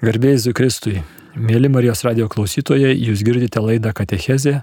Garbėjai 0.00 0.38
Zikristui, 0.40 1.02
mėly 1.36 1.68
Marijos 1.68 2.00
radio 2.06 2.24
klausytojai, 2.32 2.94
jūs 2.96 3.20
girdite 3.20 3.60
laidą 3.60 3.90
Katechezė, 3.92 4.62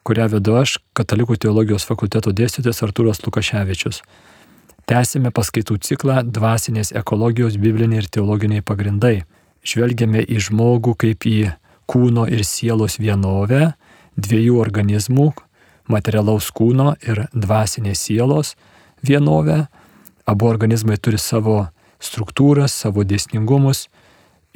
kurią 0.00 0.30
vedu 0.32 0.54
aš, 0.56 0.78
Katalikų 0.96 1.34
teologijos 1.42 1.84
fakulteto 1.84 2.32
dėstytojas 2.32 2.80
Artūras 2.86 3.20
Lukaševičius. 3.20 3.98
Tęsime 4.88 5.28
paskaitų 5.36 5.76
ciklą 5.84 6.22
Dvasinės 6.24 6.94
ekologijos 6.96 7.58
bibliniai 7.60 8.00
ir 8.00 8.08
teologiniai 8.08 8.64
pagrindai. 8.64 9.26
Žvelgiame 9.60 10.24
į 10.24 10.40
žmogų 10.46 10.96
kaip 11.04 11.28
į 11.28 11.52
kūno 11.84 12.24
ir 12.24 12.40
sielos 12.48 12.96
vienovę, 12.96 13.74
dviejų 14.16 14.56
organizmų- 14.56 15.34
materialaus 15.94 16.48
kūno 16.48 16.96
ir 17.04 17.28
dvasinės 17.36 18.08
sielos 18.08 18.56
vienovę. 19.04 19.68
Abu 20.24 20.48
organizmai 20.48 20.96
turi 20.96 21.20
savo 21.20 21.68
struktūras, 22.00 22.72
savo 22.72 23.04
dėsningumus 23.04 23.88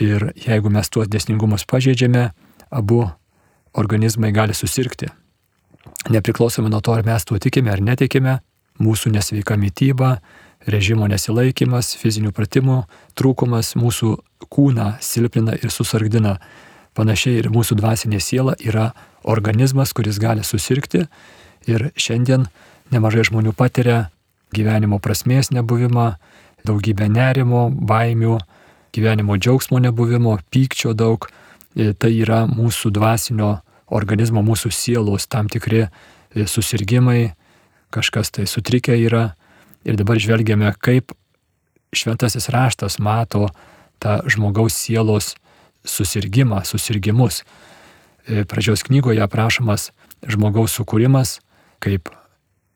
Ir 0.00 0.30
jeigu 0.40 0.72
mes 0.72 0.88
tuos 0.88 1.08
dėsningumus 1.12 1.66
pažeidžiame, 1.68 2.30
abu 2.70 3.02
organizmai 3.76 4.32
gali 4.32 4.56
susirgti. 4.56 5.10
Nepriklausomai 6.10 6.70
nuo 6.72 6.80
to, 6.80 6.94
ar 6.96 7.04
mes 7.04 7.26
tuo 7.28 7.38
tikime 7.38 7.72
ar 7.72 7.82
netikime, 7.84 8.38
mūsų 8.80 9.12
nesveika 9.12 9.58
mytyba, 9.60 10.16
režimo 10.70 11.08
nesilaikimas, 11.08 11.92
fizinių 12.00 12.32
pratimų 12.36 12.82
trūkumas 13.18 13.74
mūsų 13.76 14.14
kūną 14.48 14.94
silpnina 15.04 15.56
ir 15.60 15.72
susargdina. 15.72 16.38
Panašiai 16.96 17.38
ir 17.38 17.50
mūsų 17.52 17.76
dvasinė 17.78 18.18
siela 18.20 18.56
yra 18.58 18.90
organizmas, 19.22 19.92
kuris 19.94 20.18
gali 20.18 20.42
susirgti 20.44 21.04
ir 21.70 21.90
šiandien 21.94 22.48
nemažai 22.90 23.28
žmonių 23.28 23.52
patiria 23.56 24.08
gyvenimo 24.56 24.98
prasmės 24.98 25.52
nebuvimą, 25.54 26.14
daugybę 26.66 27.06
nerimo, 27.08 27.68
baimių, 27.70 28.38
gyvenimo 28.94 29.36
džiaugsmo 29.38 29.78
nebuvimo, 29.82 30.38
pykčio 30.50 30.94
daug, 30.94 31.26
e, 31.76 31.92
tai 31.92 32.12
yra 32.18 32.44
mūsų 32.50 32.92
dvasinio 32.94 33.58
organizmo, 33.90 34.42
mūsų 34.46 34.72
sielos 34.74 35.26
tam 35.30 35.48
tikri 35.50 35.86
e, 35.86 35.90
susirgymai, 36.46 37.32
kažkas 37.90 38.30
tai 38.30 38.46
sutrikę 38.46 38.96
yra. 38.98 39.34
Ir 39.84 39.96
dabar 39.96 40.20
žvelgiame, 40.20 40.72
kaip 40.78 41.14
šventasis 41.96 42.50
raštas 42.52 42.98
mato 43.00 43.48
tą 44.00 44.20
žmogaus 44.28 44.76
sielos 44.76 45.34
susirgymą, 45.84 46.62
susirgymus. 46.68 47.42
E, 48.28 48.44
pradžios 48.44 48.84
knygoje 48.86 49.22
aprašomas 49.24 49.90
žmogaus 50.28 50.76
sukūrimas 50.76 51.38
kaip 51.80 52.10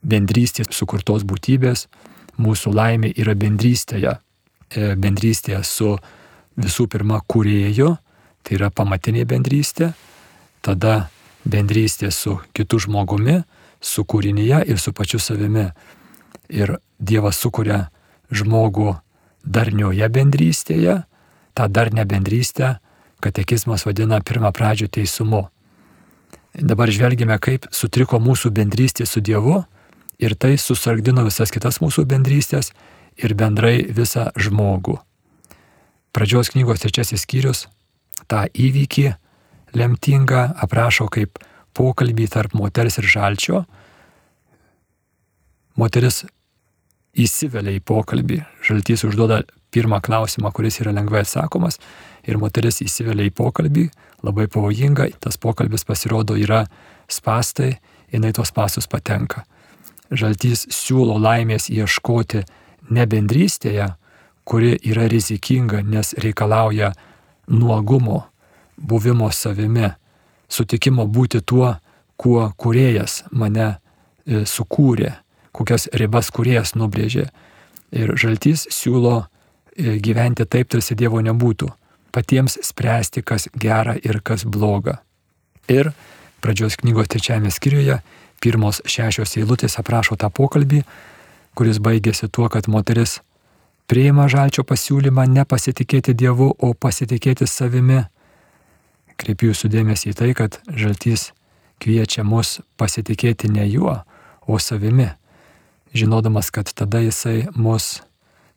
bendrystės 0.05 0.73
sukurtos 0.75 1.25
būtybės, 1.29 1.87
mūsų 2.41 2.73
laimė 2.75 3.13
yra 3.21 3.37
bendrystėje. 3.39 4.17
E, 4.75 4.95
bendrystė 4.99 5.61
su 5.63 5.95
visų 6.59 6.89
pirma 6.91 7.21
kurėju, 7.31 7.93
tai 8.43 8.57
yra 8.59 8.71
pamatinė 8.75 9.23
bendrystė, 9.31 9.93
tada 10.67 11.09
bendrystė 11.47 12.11
su 12.11 12.41
kitu 12.57 12.81
žmogumi, 12.83 13.43
su 13.81 14.03
kūrinyje 14.03 14.65
ir 14.67 14.81
su 14.83 14.93
pačiu 14.93 15.21
savimi. 15.23 15.69
Ir 16.49 16.79
Dievas 16.99 17.39
sukuria 17.39 17.89
žmogų 18.33 18.95
darnioje 19.45 20.09
bendrystėje, 20.09 21.03
tą 21.55 21.67
darnę 21.69 22.05
bendrystę 22.09 22.79
katekizmas 23.23 23.85
vadina 23.87 24.21
pirmą 24.21 24.51
pradžių 24.55 24.89
teisumu. 24.89 25.47
Dabar 26.55 26.91
žvelgime, 26.91 27.37
kaip 27.43 27.67
sutriko 27.75 28.21
mūsų 28.23 28.51
bendrystė 28.55 29.07
su 29.07 29.21
Dievu 29.21 29.63
ir 30.23 30.35
tai 30.39 30.55
susargdino 30.61 31.25
visas 31.27 31.51
kitas 31.55 31.81
mūsų 31.83 32.07
bendrystės 32.09 32.73
ir 33.17 33.35
bendrai 33.39 33.85
visą 33.95 34.31
žmogų. 34.37 34.99
Pradžios 36.15 36.53
knygos 36.55 36.83
trečiasis 36.83 37.25
skyrius 37.27 37.67
tą 38.31 38.45
įvykį 38.51 39.09
lemtingą 39.75 40.45
aprašo 40.63 41.09
kaip 41.11 41.41
pokalbį 41.75 42.29
tarp 42.31 42.55
moters 42.55 43.01
ir 43.03 43.09
žalčio. 43.11 43.65
Moteris 45.75 46.23
įsivelia 47.19 47.75
į 47.79 47.83
pokalbį. 47.87 48.41
Žaltys 48.67 49.05
užduoda 49.09 49.43
pirmą 49.75 49.99
klausimą, 50.03 50.53
kuris 50.55 50.79
yra 50.83 50.93
lengvai 50.95 51.25
atsakomas, 51.25 51.81
ir 52.27 52.39
moteris 52.39 52.79
įsivelia 52.85 53.27
į 53.27 53.35
pokalbį, 53.35 53.89
labai 54.27 54.47
pavojinga, 54.51 55.09
tas 55.23 55.39
pokalbis 55.41 55.87
pasirodo 55.87 56.39
yra 56.39 56.65
spastai, 57.11 57.75
jinai 58.13 58.33
tos 58.37 58.55
pasus 58.55 58.87
patenka. 58.91 59.43
Žaltys 60.15 60.69
siūlo 60.71 61.17
laimės 61.19 61.67
ieškoti 61.73 62.45
ne 62.91 63.07
bendrystėje, 63.07 63.89
kuri 64.45 64.75
yra 64.85 65.07
rizikinga, 65.09 65.83
nes 65.83 66.13
reikalauja 66.21 66.93
nuogumo, 67.49 68.25
buvimo 68.77 69.31
savimi, 69.33 69.89
sutikimo 70.49 71.07
būti 71.07 71.41
tuo, 71.41 71.75
kuo 72.17 72.51
kuriejas 72.57 73.23
mane 73.33 73.69
e, 73.71 74.45
sukūrė, 74.49 75.15
kokias 75.53 75.89
ribas 75.97 76.31
kuriejas 76.35 76.75
nubrėžė. 76.79 77.29
Ir 77.95 78.15
žaltys 78.19 78.67
siūlo 78.75 79.17
e, 79.23 79.97
gyventi 80.03 80.47
taip, 80.47 80.69
tarsi 80.71 80.97
Dievo 80.99 81.23
nebūtų, 81.25 81.71
patiems 82.15 82.59
spręsti, 82.63 83.23
kas 83.23 83.49
gera 83.55 83.97
ir 84.03 84.21
kas 84.23 84.45
bloga. 84.45 85.01
Ir 85.71 85.93
pradžios 86.45 86.77
knygos 86.77 87.09
trečiame 87.09 87.51
skyriuje 87.51 87.99
pirmos 88.45 88.83
šešios 88.85 89.39
eilutės 89.41 89.79
aprašo 89.81 90.19
tą 90.21 90.29
pokalbį, 90.29 90.83
kuris 91.55 91.79
baigėsi 91.79 92.29
tuo, 92.29 92.49
kad 92.51 92.69
moteris 92.71 93.21
priima 93.91 94.27
žalčio 94.31 94.65
pasiūlymą 94.67 95.27
nepasitikėti 95.31 96.15
Dievu, 96.15 96.51
o 96.59 96.75
pasitikėti 96.75 97.47
savimi. 97.51 98.05
Kreipiu 99.21 99.53
jūsų 99.53 99.71
dėmesį 99.71 100.11
į 100.11 100.17
tai, 100.19 100.31
kad 100.35 100.59
žaltys 100.67 101.31
kviečia 101.83 102.25
mus 102.27 102.59
pasitikėti 102.81 103.51
ne 103.53 103.67
juo, 103.69 104.01
o 104.47 104.59
savimi, 104.59 105.11
žinodamas, 105.95 106.51
kad 106.51 106.71
tada 106.75 107.03
jisai 107.05 107.47
mus 107.55 108.03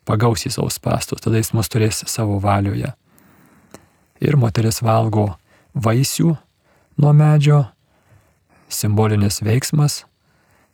pagaus 0.08 0.46
į 0.48 0.52
savo 0.54 0.72
spastus, 0.72 1.22
tada 1.22 1.38
jis 1.38 1.52
mus 1.54 1.70
turės 1.70 2.02
savo 2.10 2.38
valioje. 2.42 2.90
Ir 4.18 4.36
moteris 4.40 4.82
valgo 4.82 5.30
vaisių 5.78 6.34
nuo 6.98 7.12
medžio, 7.14 7.62
simbolinis 8.68 9.42
veiksmas, 9.44 10.02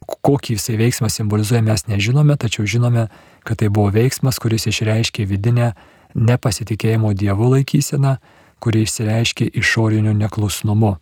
kokį 0.05 0.57
jisai 0.57 0.77
veiksmą 0.81 1.09
simbolizuoja, 1.13 1.63
mes 1.65 1.87
nežinome, 1.89 2.37
tačiau 2.41 2.67
žinome, 2.69 3.09
kad 3.45 3.61
tai 3.61 3.71
buvo 3.73 3.91
veiksmas, 3.95 4.41
kuris 4.43 4.69
išreiškė 4.71 5.27
vidinę 5.29 5.73
nepasitikėjimo 6.15 7.13
Dievo 7.19 7.51
laikyseną, 7.55 8.17
kuri 8.63 8.85
išsireiškė 8.87 9.51
išoriniu 9.61 10.15
neklusnumu 10.17 10.97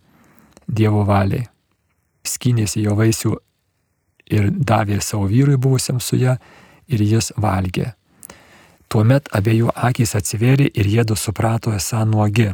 Dievo 0.66 1.04
valiai. 1.06 1.48
Skynėsi 2.26 2.84
jo 2.84 2.94
vaisių 2.98 3.34
ir 4.32 4.50
davė 4.52 5.00
savo 5.02 5.26
vyrui 5.30 5.58
buvusiam 5.58 6.00
su 6.00 6.16
ją 6.16 6.36
ir 6.88 7.02
jis 7.02 7.32
valgė. 7.36 7.92
Tuomet 8.92 9.30
abiejų 9.32 9.72
akys 9.88 10.14
atsivėrė 10.19 10.69
ir 10.69 10.88
jėdu 10.88 11.16
suprato 11.16 11.72
esą 11.72 12.04
nuogi. 12.04 12.50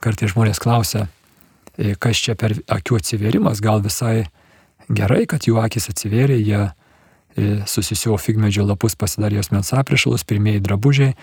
Kartai 0.00 0.30
žmonės 0.32 0.60
klausia, 0.62 1.08
e, 1.76 1.94
kas 2.00 2.16
čia 2.16 2.34
per 2.34 2.54
akių 2.64 2.96
atsivėrimas, 2.96 3.60
gal 3.60 3.82
visai 3.84 4.24
gerai, 4.90 5.24
kad 5.30 5.46
jų 5.46 5.60
akis 5.62 5.90
atsivėrė, 5.92 6.36
jie 6.40 6.60
e, 6.66 6.70
susisiuvo 7.68 8.18
figmedžio 8.20 8.66
lapus, 8.68 8.96
pasidarė 8.98 9.40
jos 9.40 9.50
mens 9.54 9.72
aprišalus, 9.76 10.26
pirmieji 10.26 10.62
drabužiai 10.66 11.14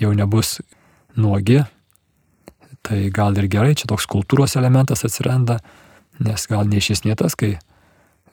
jau 0.00 0.12
nebus 0.16 0.60
nuogi. 1.16 1.62
Tai 2.82 2.98
gal 3.14 3.36
ir 3.38 3.46
gerai, 3.50 3.76
čia 3.78 3.86
toks 3.90 4.08
kultūros 4.10 4.56
elementas 4.58 5.04
atsiranda, 5.06 5.60
nes 6.22 6.48
gal 6.50 6.66
neišėsnėtas, 6.66 7.36
kai 7.38 7.54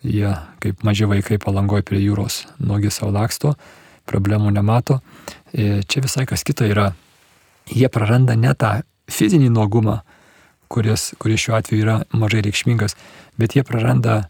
jie 0.01 0.31
kaip 0.63 0.83
maži 0.87 1.05
vaikai 1.09 1.37
palangoj 1.41 1.83
prie 1.85 1.99
jūros 2.01 2.45
nuogi 2.63 2.91
savo 2.93 3.11
laksto, 3.13 3.53
problemų 4.09 4.53
nemato. 4.55 4.99
E, 5.53 5.83
čia 5.85 6.01
visai 6.05 6.25
kas 6.29 6.45
kita 6.47 6.67
yra. 6.69 6.93
Jie 7.69 7.89
praranda 7.93 8.33
ne 8.39 8.55
tą 8.57 8.79
fizinį 9.11 9.51
nuogumą, 9.53 9.99
kuris, 10.71 11.11
kuris 11.21 11.43
šiuo 11.43 11.57
atveju 11.59 11.83
yra 11.83 11.97
mažai 12.13 12.41
reikšmingas, 12.45 12.95
bet 13.37 13.57
jie 13.57 13.65
praranda 13.65 14.23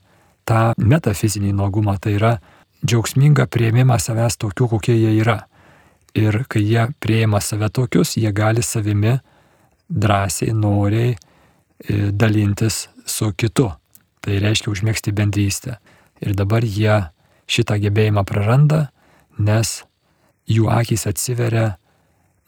tą 0.49 0.73
metafizinį 0.77 1.53
nuogumą, 1.53 1.97
tai 2.01 2.15
yra 2.17 2.33
džiaugsmingą 2.81 3.45
prieimimą 3.51 3.99
savęs 4.01 4.39
tokių, 4.41 4.69
kokie 4.73 4.95
jie 4.97 5.13
yra. 5.21 5.43
Ir 6.17 6.43
kai 6.49 6.63
jie 6.65 6.87
prieima 6.99 7.41
save 7.41 7.69
tokius, 7.69 8.15
jie 8.17 8.31
gali 8.33 8.63
savimi 8.65 9.19
drąsiai, 9.89 10.53
noriai 10.53 11.13
e, 11.13 12.09
dalintis 12.11 12.87
su 13.05 13.29
kitu. 13.37 13.69
Tai 14.19 14.39
reiškia 14.41 14.71
užmėgsti 14.73 15.13
bendrystę. 15.15 15.77
Ir 16.19 16.33
dabar 16.35 16.65
jie 16.65 16.97
šitą 17.49 17.77
gebėjimą 17.79 18.25
praranda, 18.27 18.89
nes 19.37 19.83
jų 20.49 20.67
akis 20.73 21.05
atsiveria 21.09 21.77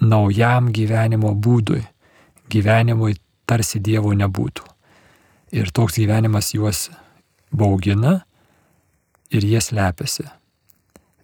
naujam 0.02 0.72
gyvenimo 0.74 1.32
būdui, 1.38 1.84
gyvenimui 2.52 3.16
tarsi 3.46 3.80
Dievo 3.80 4.12
nebūtų. 4.18 4.66
Ir 5.52 5.70
toks 5.76 6.00
gyvenimas 6.00 6.54
juos 6.56 6.90
baugina 7.52 8.22
ir 9.32 9.46
jie 9.46 9.62
slepiasi. 9.62 10.28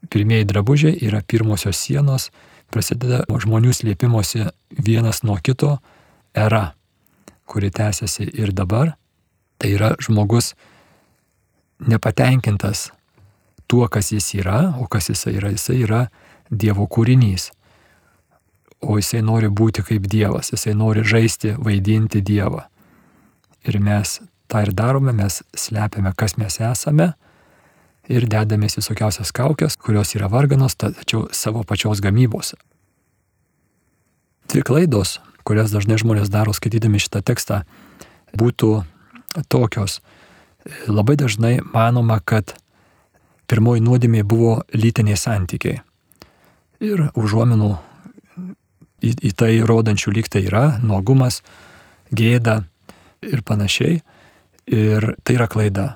Pirmieji 0.09 0.45
drabužiai 0.45 0.97
yra 1.07 1.21
pirmosios 1.27 1.79
sienos, 1.79 2.29
prasideda 2.71 3.23
žmonių 3.27 3.73
slėpimosi 3.73 4.45
vienas 4.71 5.23
nuo 5.23 5.37
kito 5.43 5.77
era, 6.35 6.73
kuri 7.47 7.71
tęsiasi 7.71 8.29
ir 8.33 8.53
dabar. 8.53 8.95
Tai 9.57 9.71
yra 9.73 9.95
žmogus 10.03 10.53
nepatenkintas 11.79 12.91
tuo, 13.67 13.87
kas 13.87 14.11
jis 14.11 14.33
yra, 14.37 14.73
o 14.79 14.87
kas 14.87 15.09
jisai 15.09 15.37
yra. 15.39 15.51
Jisai 15.51 15.81
yra 15.83 16.07
Dievo 16.47 16.87
kūrinys. 16.87 17.49
O 18.85 18.95
jisai 18.99 19.23
nori 19.25 19.49
būti 19.49 19.83
kaip 19.83 20.05
Dievas, 20.07 20.53
jisai 20.53 20.75
nori 20.77 21.03
žaisti, 21.03 21.55
vaidinti 21.57 22.21
Dievą. 22.21 22.67
Ir 23.67 23.79
mes 23.83 24.19
tą 24.47 24.63
ir 24.65 24.73
darome, 24.75 25.13
mes 25.15 25.41
slepiame, 25.57 26.13
kas 26.17 26.37
mes 26.39 26.59
esame 26.63 27.13
ir 28.07 28.27
dedamės 28.31 28.77
visokiausias 28.79 29.33
kaukės, 29.35 29.75
kurios 29.79 30.15
yra 30.15 30.29
varganos, 30.31 30.77
tačiau 30.79 31.27
savo 31.35 31.63
pačios 31.67 32.01
gamybos. 32.03 32.53
Dvi 34.47 34.63
klaidos, 34.63 35.17
kurias 35.43 35.73
dažnai 35.75 35.99
žmonės 35.99 36.31
daro 36.31 36.53
skaitydami 36.55 37.01
šitą 37.03 37.21
tekstą, 37.27 37.63
būtų 38.37 38.71
tokios. 39.51 39.99
Labai 40.87 41.17
dažnai 41.19 41.57
manoma, 41.73 42.19
kad 42.23 42.55
pirmoji 43.47 43.83
nuodėmė 43.83 44.23
buvo 44.27 44.61
lytiniai 44.75 45.19
santykiai. 45.19 45.81
Ir 46.83 47.07
užuominų 47.17 47.71
į, 49.01 49.13
į 49.29 49.31
tai 49.37 49.51
rodančių 49.67 50.13
lyg 50.15 50.29
tai 50.31 50.43
yra 50.47 50.77
nuogumas, 50.83 51.41
gėda 52.11 52.61
ir 53.25 53.43
panašiai. 53.43 54.01
Ir 54.67 55.13
tai 55.23 55.37
yra 55.37 55.47
klaida. 55.47 55.87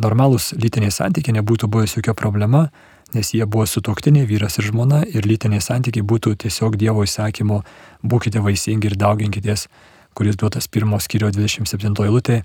Normalūs 0.00 0.54
lytiniai 0.56 0.92
santykiai 0.94 1.36
nebūtų 1.40 1.68
buvęs 1.68 1.96
jokia 1.98 2.14
problema, 2.16 2.68
nes 3.14 3.32
jie 3.34 3.44
buvo 3.44 3.66
sutoktiniai 3.66 4.28
vyras 4.28 4.58
ir 4.60 4.68
žmona 4.70 5.02
ir 5.04 5.26
lytiniai 5.26 5.60
santykiai 5.64 6.06
būtų 6.06 6.36
tiesiog 6.44 6.76
Dievo 6.80 7.04
įsakymo 7.04 7.62
būkite 8.06 8.40
vaisingi 8.44 8.88
ir 8.88 8.96
dauginkitės, 9.00 9.66
kuris 10.14 10.38
duotas 10.40 10.68
pirmos 10.68 11.08
skyrio 11.08 11.32
27 11.34 12.04
eilutė 12.06 12.42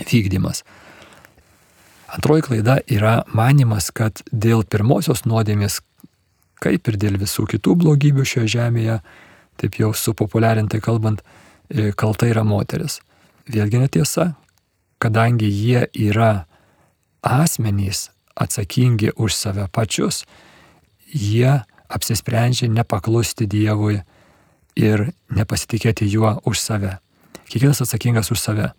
vykdymas. 0.00 0.64
Antroji 2.10 2.48
klaida 2.48 2.80
yra 2.90 3.20
manimas, 3.30 3.92
kad 3.94 4.24
dėl 4.32 4.64
pirmosios 4.66 5.22
nuodėmės, 5.28 5.78
kaip 6.58 6.88
ir 6.90 6.98
dėl 6.98 7.20
visų 7.20 7.46
kitų 7.52 7.76
blogybių 7.84 8.26
šioje 8.26 8.56
žemėje, 8.56 8.98
taip 9.62 9.78
jau 9.78 9.92
supopuliarintai 9.94 10.80
kalbant, 10.82 11.22
e, 11.70 11.92
kalta 11.92 12.26
yra 12.26 12.42
moteris. 12.42 12.98
Vėlgi 13.46 13.84
netiesa, 13.84 14.32
kadangi 15.00 15.48
jie 15.48 15.86
yra 15.96 16.44
asmenys 17.22 18.10
atsakingi 18.36 19.12
už 19.16 19.34
save 19.34 19.66
pačius, 19.72 20.24
jie 21.12 21.64
apsisprendžia 21.88 22.70
nepaklusti 22.70 23.48
Dievui 23.50 24.00
ir 24.78 25.10
nepasitikėti 25.34 26.06
juo 26.06 26.38
už 26.46 26.60
save. 26.60 26.98
Kiekvienas 27.50 27.82
atsakingas 27.82 28.30
už 28.30 28.38
save. 28.38 28.70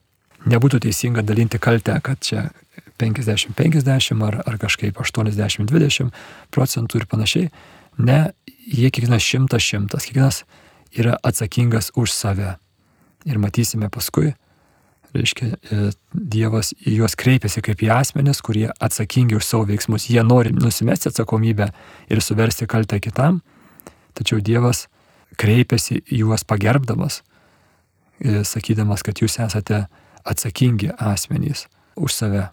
Nebūtų 0.48 0.80
teisinga 0.88 1.22
dalinti 1.22 1.60
kaltę, 1.62 2.00
kad 2.02 2.22
čia 2.24 2.50
50-50 2.98 4.24
ar, 4.26 4.40
ar 4.46 4.58
kažkaip 4.58 4.98
80-20 4.98 6.10
procentų 6.54 7.02
ir 7.02 7.08
panašiai. 7.12 7.52
Ne, 8.02 8.32
jie 8.48 8.90
kiekvienas 8.90 9.22
šimtas 9.22 9.66
šimtas, 9.66 10.08
kiekvienas 10.08 10.44
yra 10.98 11.18
atsakingas 11.22 11.92
už 12.00 12.14
save. 12.14 12.56
Ir 13.28 13.38
matysime 13.38 13.92
paskui, 13.94 14.32
reiškia, 15.16 15.48
e, 15.48 15.90
Dievas 16.14 16.72
į 16.86 17.02
juos 17.02 17.16
kreipiasi 17.20 17.64
kaip 17.66 17.84
į 17.84 17.92
asmenis, 17.96 18.42
kurie 18.46 18.70
atsakingi 18.80 19.38
už 19.38 19.48
savo 19.48 19.68
veiksmus. 19.70 20.10
Jie 20.12 20.24
nori 20.24 20.54
nusimesti 20.56 21.10
atsakomybę 21.12 21.72
ir 22.10 22.22
suversti 22.24 22.68
kaltę 22.68 23.00
kitam, 23.04 23.42
tačiau 24.18 24.42
Dievas 24.42 24.88
kreipiasi 25.40 26.02
į 26.06 26.24
juos 26.24 26.46
pagerbdamas, 26.48 27.22
e, 28.20 28.44
sakydamas, 28.48 29.04
kad 29.04 29.22
jūs 29.24 29.40
esate 29.44 29.86
atsakingi 30.24 30.92
asmenys 30.98 31.68
už 31.96 32.14
save. 32.14 32.50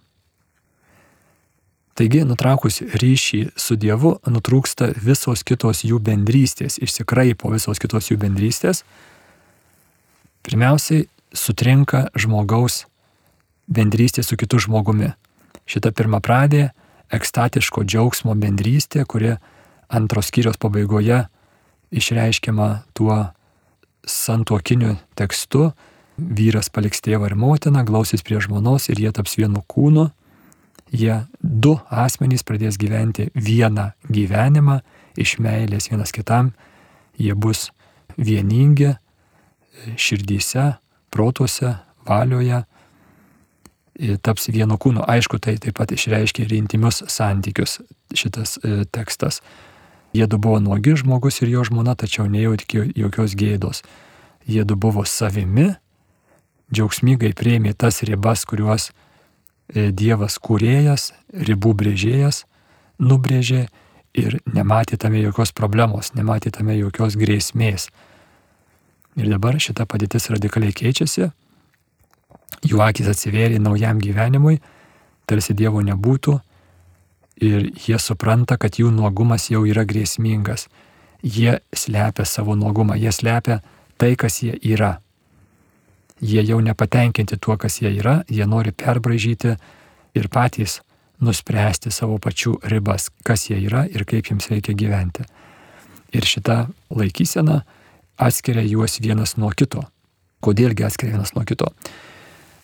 Taigi, 1.98 2.22
nutraukus 2.22 2.78
ryšį 3.02 3.40
su 3.58 3.74
Dievu, 3.74 4.20
nutrūksta 4.30 4.92
visos 5.02 5.42
kitos 5.42 5.82
jų 5.82 5.98
bendrystės, 5.98 6.78
išsikraipo 6.78 7.50
visos 7.50 7.80
kitos 7.82 8.12
jų 8.12 8.20
bendrystės. 8.22 8.84
Pirmiausiai, 10.46 11.08
sutrinka 11.34 12.08
žmogaus 12.16 12.86
bendrystė 13.68 14.24
su 14.24 14.36
kitu 14.40 14.60
žmogumi. 14.64 15.12
Šita 15.68 15.92
pirma 15.92 16.22
pradė 16.24 16.70
ekstatiško 17.12 17.84
džiaugsmo 17.84 18.34
bendrystė, 18.38 19.04
kuri 19.04 19.36
antros 19.88 20.30
skyrios 20.32 20.60
pabaigoje 20.60 21.26
išreiškiama 21.90 22.68
tuo 22.96 23.18
santuokiniu 24.08 24.96
tekstu. 25.16 25.72
Vyras 26.18 26.68
paliks 26.72 27.00
tėvą 27.04 27.30
ir 27.30 27.36
motiną, 27.38 27.84
glausis 27.86 28.24
prie 28.26 28.40
žmonos 28.42 28.88
ir 28.90 28.98
jie 28.98 29.12
taps 29.14 29.36
vienu 29.38 29.62
kūnu 29.68 30.08
jie 30.92 31.24
du 31.40 31.76
asmenys 31.90 32.44
pradės 32.46 32.78
gyventi 32.80 33.28
vieną 33.34 33.92
gyvenimą 34.08 34.80
iš 35.18 35.38
meilės 35.42 35.90
vienas 35.90 36.12
kitam, 36.14 36.52
jie 37.18 37.34
bus 37.34 37.70
vieningi 38.16 38.94
širdyse, 39.96 40.78
protuose, 41.18 41.74
valioje, 42.06 42.62
taps 44.22 44.46
vienu 44.54 44.78
kūnu. 44.78 45.02
Aišku, 45.10 45.40
tai 45.42 45.56
taip 45.58 45.74
pat 45.80 45.90
išreiškia 45.92 46.46
ir 46.46 46.54
intimius 46.60 47.02
santykius 47.10 47.80
šitas 48.14 48.54
e, 48.62 48.84
tekstas. 48.94 49.42
Jie 50.14 50.28
du 50.30 50.38
buvo 50.38 50.62
nuogi 50.62 50.94
žmogus 50.96 51.42
ir 51.42 51.50
jo 51.50 51.66
žmona, 51.66 51.96
tačiau 51.98 52.30
nejautė 52.30 52.86
jokios 52.96 53.34
gėdos. 53.36 53.82
Jie 54.48 54.62
du 54.64 54.78
buvo 54.78 55.02
savimi, 55.04 55.72
džiaugsmingai 56.72 57.34
prieimė 57.36 57.74
tas 57.76 58.00
ribas, 58.06 58.46
kuriuos 58.48 58.88
E, 59.68 59.90
Dievas 59.92 60.38
kūrėjas, 60.40 61.12
ribų 61.28 61.74
brėžėjas, 61.76 62.44
nubrėžė 62.98 63.66
ir 64.16 64.38
nematė 64.48 64.96
tame 64.96 65.20
jokios 65.20 65.52
problemos, 65.52 66.14
nematė 66.16 66.52
tame 66.56 66.76
jokios 66.78 67.18
grėsmės. 67.20 67.90
Ir 69.18 69.30
dabar 69.32 69.58
šita 69.58 69.86
padėtis 69.90 70.28
radikaliai 70.30 70.74
keičiasi, 70.76 71.30
jų 72.68 72.82
akis 72.84 73.10
atsivėrė 73.10 73.58
naujam 73.62 73.98
gyvenimui, 74.02 74.60
tarsi 75.26 75.56
Dievo 75.58 75.82
nebūtų 75.82 76.36
ir 77.42 77.68
jie 77.86 77.98
supranta, 78.02 78.56
kad 78.56 78.78
jų 78.78 78.92
nuogumas 78.94 79.50
jau 79.50 79.64
yra 79.66 79.84
grėsmingas. 79.86 80.68
Jie 81.22 81.58
slepia 81.74 82.24
savo 82.24 82.54
nuogumą, 82.54 82.94
jie 82.94 83.10
slepia 83.12 83.60
tai, 83.98 84.14
kas 84.14 84.38
jie 84.42 84.54
yra 84.62 84.98
jie 86.20 86.42
jau 86.42 86.60
nepatenkinti 86.60 87.36
tuo, 87.40 87.56
kas 87.56 87.80
jie 87.82 87.92
yra, 87.98 88.22
jie 88.28 88.46
nori 88.46 88.72
perbražyti 88.72 89.54
ir 90.14 90.28
patys 90.28 90.80
nuspręsti 91.22 91.90
savo 91.90 92.18
pačių 92.22 92.58
ribas, 92.70 93.08
kas 93.24 93.48
jie 93.50 93.58
yra 93.66 93.86
ir 93.86 94.04
kaip 94.06 94.30
jiems 94.30 94.50
reikia 94.50 94.74
gyventi. 94.74 95.26
Ir 96.14 96.24
šita 96.24 96.68
laikysena 96.94 97.62
atskiria 98.18 98.62
juos 98.66 98.98
vienas 99.00 99.36
nuo 99.38 99.50
kito. 99.54 99.84
Kodėlgi 100.42 100.84
atskiria 100.86 101.16
vienas 101.16 101.34
nuo 101.36 101.44
kito? 101.46 101.70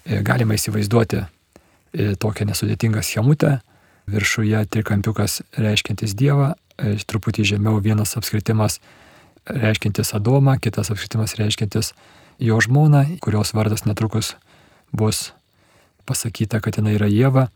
E, 0.04 0.20
galima 0.26 0.58
įsivaizduoti 0.58 1.22
e, 1.22 2.14
tokią 2.20 2.48
nesudėtingą 2.50 3.02
schemutę. 3.06 3.60
Viršuje 4.10 4.66
trikampiukas 4.68 5.40
reiškintis 5.56 6.12
Dievą, 6.18 6.52
e, 6.76 6.96
truputį 6.98 7.46
žemiau 7.54 7.80
vienas 7.80 8.16
apskritimas 8.18 8.80
reiškintis 9.48 10.12
Adomą, 10.16 10.58
kitas 10.60 10.90
apskritimas 10.92 11.38
reiškintis 11.40 11.94
jo 12.42 12.60
žmoną, 12.60 13.06
kurios 13.24 13.54
vardas 13.54 13.86
netrukus 13.86 14.34
bus 14.92 15.30
pasakyta, 16.04 16.60
kad 16.60 16.76
jinai 16.80 16.98
yra 16.98 17.08
Jėva. 17.08 17.48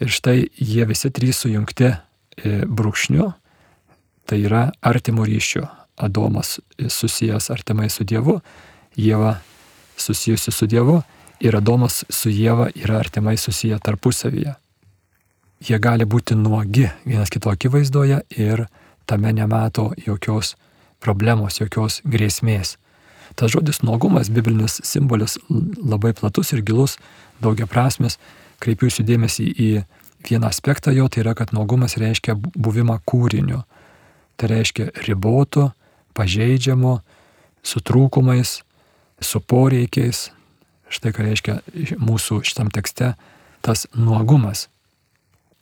Ir 0.00 0.12
štai 0.12 0.48
jie 0.56 0.86
visi 0.88 1.10
trys 1.12 1.44
sujungti 1.44 1.92
brūkšniu, 2.40 3.32
tai 4.28 4.40
yra 4.48 4.70
artimo 4.80 5.28
ryšio. 5.28 5.68
Adomas 6.00 6.58
susijęs 6.88 7.50
artimai 7.52 7.90
su 7.90 8.04
Dievu, 8.04 8.40
Jėva 8.96 9.36
susijusi 9.96 10.52
su 10.52 10.66
Dievu 10.66 11.00
ir 11.40 11.56
Adomas 11.56 12.04
su 12.08 12.32
Jėva 12.32 12.70
yra 12.74 12.98
artimai 13.00 13.36
susiję 13.36 13.78
tarpusavyje. 13.78 14.54
Jie 15.60 15.78
gali 15.78 16.06
būti 16.08 16.34
nuogi 16.36 16.88
vienas 17.04 17.30
kito 17.30 17.50
akivaizdoje 17.52 18.22
ir 18.36 18.64
tame 19.06 19.32
nemato 19.32 19.90
jokios 20.06 20.54
problemos, 21.00 21.60
jokios 21.60 22.00
grėsmės. 22.04 22.76
Tas 23.36 23.52
žodis 23.52 23.82
nuogumas, 23.82 24.30
biblinis 24.32 24.80
simbolis 24.84 25.38
labai 25.48 26.12
platus 26.16 26.52
ir 26.52 26.62
gilus, 26.66 26.96
daugia 27.42 27.68
prasmes. 27.70 28.18
Kreipiu 28.60 28.88
jūsų 28.88 29.04
dėmesį 29.08 29.46
į 29.50 29.68
vieną 30.28 30.50
aspektą 30.50 30.92
jo, 30.92 31.08
tai 31.08 31.22
yra, 31.24 31.34
kad 31.36 31.54
nuogumas 31.56 31.96
reiškia 32.00 32.34
buvimą 32.36 32.98
kūriniu. 33.08 33.62
Tai 34.36 34.50
reiškia 34.50 34.90
ribotu, 35.06 35.70
pažeidžiamu, 36.16 36.98
su 37.62 37.80
trūkumais, 37.80 38.60
su 39.20 39.40
poreikiais. 39.40 40.30
Štai 40.90 41.12
ką 41.14 41.24
reiškia 41.26 41.58
mūsų 42.02 42.40
šitam 42.46 42.70
tekste 42.74 43.14
tas 43.62 43.86
nuogumas. 43.94 44.68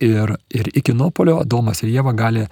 Ir, 0.00 0.36
ir 0.54 0.70
iki 0.78 0.94
nuopolio 0.94 1.40
Adomas 1.42 1.82
ir 1.82 1.90
Jėva 1.90 2.14
gali 2.16 2.46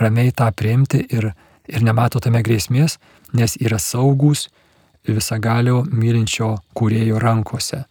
ramiai 0.00 0.32
tą 0.34 0.48
priimti 0.56 1.04
ir 1.12 1.34
ir 1.68 1.82
nemato 1.84 2.20
tame 2.22 2.42
grėsmės, 2.46 2.98
nes 3.34 3.56
yra 3.62 3.78
saugus 3.82 4.46
visagalio 5.06 5.82
mylinčio 5.90 6.56
kūrėjo 6.76 7.20
rankose. 7.22 7.84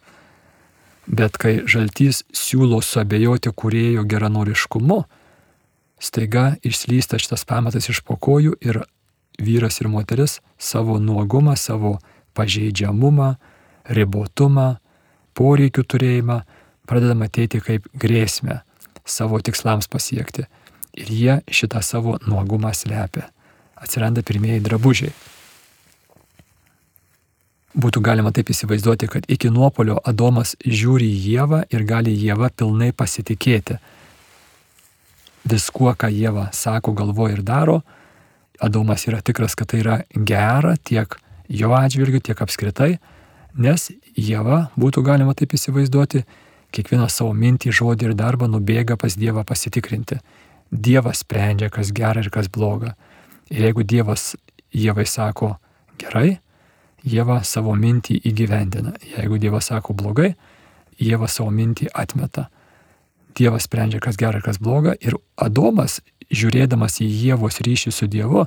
Bet 1.06 1.38
kai 1.40 1.60
žaltys 1.70 2.24
siūlo 2.34 2.80
suabejoti 2.82 3.52
kūrėjo 3.54 4.04
geranoriškumu, 4.10 4.98
staiga 6.02 6.56
išslysta 6.66 7.20
šitas 7.22 7.46
pamatas 7.48 7.88
iš 7.92 8.02
pokojų 8.04 8.56
ir 8.64 8.82
vyras 9.38 9.80
ir 9.80 9.88
moteris 9.88 10.40
savo 10.58 10.98
nuogumą, 10.98 11.56
savo 11.56 11.96
pažeidžiamumą, 12.36 13.34
ribotumą, 13.88 14.76
poreikių 15.36 15.84
turėjimą 15.84 16.40
pradeda 16.86 17.16
matyti 17.18 17.60
kaip 17.60 17.86
grėsmę 17.94 18.60
savo 19.06 19.40
tikslams 19.40 19.88
pasiekti. 19.88 20.46
Ir 20.96 21.08
jie 21.12 21.40
šitą 21.52 21.82
savo 21.84 22.16
nuogumą 22.26 22.72
slepia. 22.74 23.28
Atsiranda 23.76 24.22
pirmieji 24.24 24.64
drabužiai. 24.64 25.12
Būtų 27.76 28.00
galima 28.00 28.30
taip 28.32 28.48
įsivaizduoti, 28.48 29.08
kad 29.12 29.26
iki 29.28 29.50
nuopolio 29.52 29.98
Adomas 30.08 30.54
žiūri 30.64 31.10
į 31.12 31.18
Jėvą 31.34 31.58
ir 31.68 31.84
gali 31.84 32.14
Jėvą 32.16 32.48
pilnai 32.56 32.88
pasitikėti. 32.96 33.76
Viskuo, 35.44 35.92
ką 35.92 36.08
Jėva 36.08 36.46
sako, 36.56 36.94
galvoja 36.96 37.36
ir 37.36 37.42
daro, 37.44 37.82
Adomas 38.60 39.06
yra 39.08 39.20
tikras, 39.24 39.54
kad 39.54 39.70
tai 39.72 39.82
yra 39.82 40.00
gera 40.12 40.76
tiek 40.76 41.18
jo 41.48 41.72
atžvilgiu, 41.76 42.20
tiek 42.20 42.40
apskritai, 42.42 42.96
nes 43.56 43.90
Jėva, 44.16 44.70
būtų 44.80 45.02
galima 45.04 45.34
taip 45.36 45.52
įsivaizduoti, 45.56 46.24
kiekvieną 46.72 47.08
savo 47.12 47.34
mintį, 47.36 47.72
žodį 47.72 48.10
ir 48.10 48.16
darbą 48.16 48.48
nubėga 48.50 48.96
pas 49.00 49.16
Dievą 49.16 49.44
pasitikrinti. 49.48 50.18
Dievas 50.72 51.22
sprendžia, 51.22 51.70
kas 51.70 51.92
gera 51.94 52.24
ir 52.24 52.30
kas 52.32 52.48
bloga. 52.52 52.96
Ir 53.52 53.68
jeigu 53.68 53.84
Dievas 53.86 54.34
Jėvai 54.74 55.06
sako 55.06 55.54
gerai, 56.00 56.38
Jėva 57.06 57.42
savo 57.46 57.76
mintį 57.78 58.18
įgyvendina. 58.26 58.96
Jeigu 59.14 59.38
Dievas 59.38 59.70
sako 59.70 59.94
blogai, 59.94 60.32
Jėva 60.98 61.28
savo 61.30 61.52
mintį 61.54 61.92
atmeta. 61.94 62.48
Dievas 63.36 63.68
sprendžia, 63.68 64.00
kas 64.00 64.16
gera 64.18 64.40
ir 64.40 64.44
kas 64.44 64.58
bloga. 64.58 64.96
Ir 65.00 65.18
Adomas, 65.36 66.00
žiūrėdamas 66.30 67.00
į 67.02 67.06
Jėvos 67.06 67.60
ryšį 67.64 67.92
su 67.94 68.08
Dievu, 68.10 68.46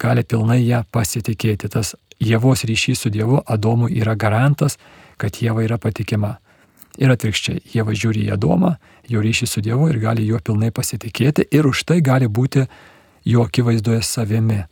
gali 0.00 0.24
pilnai 0.24 0.60
ją 0.62 0.82
pasitikėti. 0.92 1.70
Tas 1.72 1.94
Jėvos 2.22 2.64
ryšys 2.68 3.04
su 3.04 3.12
Dievu 3.12 3.42
Adomui 3.46 3.96
yra 4.00 4.16
garantas, 4.16 4.78
kad 5.16 5.36
Jėva 5.40 5.64
yra 5.66 5.78
patikima. 5.78 6.36
Ir 6.96 7.12
atvirkščiai, 7.12 7.60
Jėva 7.74 7.92
žiūri 7.92 8.24
į 8.24 8.36
Adomą, 8.36 8.76
jo 9.08 9.20
ryšį 9.20 9.48
su 9.50 9.60
Dievu 9.64 9.90
ir 9.92 10.00
gali 10.00 10.24
juo 10.24 10.40
pilnai 10.40 10.70
pasitikėti 10.72 11.44
ir 11.52 11.68
už 11.68 11.84
tai 11.84 12.00
gali 12.00 12.28
būti 12.28 12.64
jo 13.28 13.44
akivaizdoje 13.44 14.00
savimi. 14.02 14.62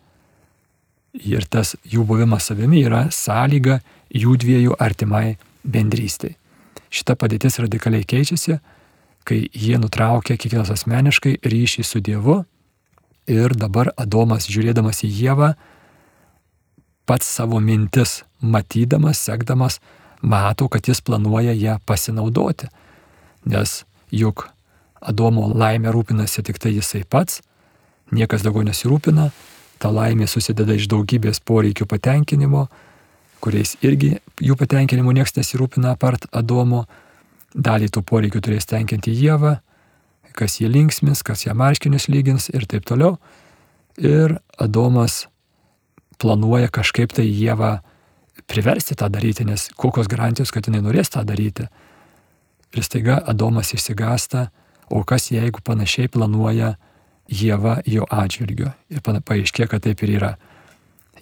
Ir 1.15 1.45
tas 1.47 1.77
jų 1.85 2.07
buvimas 2.09 2.49
savimi 2.49 2.81
yra 2.87 3.05
sąlyga 3.13 3.79
jų 4.15 4.39
dviejų 4.41 4.79
artimai 4.81 5.37
bendrystei. 5.65 6.35
Šita 6.95 7.17
padėtis 7.19 7.59
radikaliai 7.59 8.07
keičiasi, 8.07 8.59
kai 9.25 9.47
jie 9.53 9.79
nutraukia 9.81 10.37
kiekvienas 10.37 10.73
asmeniškai 10.75 11.39
ryšį 11.45 11.85
su 11.85 12.01
Dievu 12.05 12.43
ir 13.31 13.55
dabar 13.57 13.91
Adomas 13.97 14.49
žiūrėdamas 14.53 15.03
į 15.07 15.11
Jėvą, 15.23 15.55
pats 17.09 17.29
savo 17.29 17.61
mintis 17.61 18.23
matydamas, 18.41 19.21
sekdamas, 19.25 19.81
mato, 20.21 20.69
kad 20.69 20.89
jis 20.89 21.01
planuoja 21.05 21.53
ją 21.57 21.79
pasinaudoti. 21.87 22.69
Nes 23.49 23.83
juk 24.13 24.49
Adomo 25.01 25.51
laimė 25.53 25.93
rūpinasi 25.93 26.45
tik 26.45 26.61
tai 26.61 26.73
jisai 26.77 27.05
pats, 27.05 27.43
niekas 28.13 28.45
daugiau 28.45 28.65
nesirūpina, 28.65 29.31
ta 29.81 29.91
laimė 29.93 30.29
susideda 30.31 30.77
iš 30.77 30.89
daugybės 30.93 31.43
poreikių 31.45 31.89
patenkinimo, 31.89 32.69
kuriais 33.45 33.75
irgi 33.85 34.15
jų 34.41 34.57
patenkinimu 34.57 35.13
niekas 35.13 35.37
nesirūpina 35.37 35.93
apart 35.93 36.25
Adomo, 36.33 36.87
dalį 37.55 37.91
tų 37.95 38.03
poreikių 38.07 38.43
turės 38.43 38.67
tenkinti 38.69 39.15
Jėva, 39.15 39.59
kas 40.35 40.59
jie 40.61 40.69
linksmis, 40.69 41.23
kas 41.23 41.47
ją 41.47 41.55
marškinius 41.55 42.09
lygins 42.11 42.51
ir 42.51 42.67
taip 42.67 42.87
toliau. 42.89 43.17
Ir 43.99 44.37
Adomas 44.59 45.29
planuoja 46.19 46.69
kažkaip 46.75 47.15
tai 47.15 47.29
Jėvą 47.29 47.79
priversti 48.51 48.97
tą 48.99 49.09
daryti, 49.09 49.47
nes 49.47 49.69
kokios 49.79 50.11
garantijos, 50.11 50.51
kad 50.51 50.67
jinai 50.67 50.83
norės 50.83 51.13
tą 51.15 51.23
daryti. 51.27 51.69
Ir 52.75 52.83
staiga 52.83 53.21
Adomas 53.23 53.71
išsigasta, 53.77 54.49
o 54.91 55.05
kas 55.07 55.31
jeigu 55.31 55.63
panašiai 55.65 56.11
planuoja 56.11 56.75
Jėva 57.31 57.79
jo 57.89 58.05
atžvilgiu. 58.11 58.73
Ir 58.91 59.01
paaiškė, 59.01 59.69
kad 59.71 59.87
taip 59.87 60.03
ir 60.05 60.17
yra. 60.19 60.33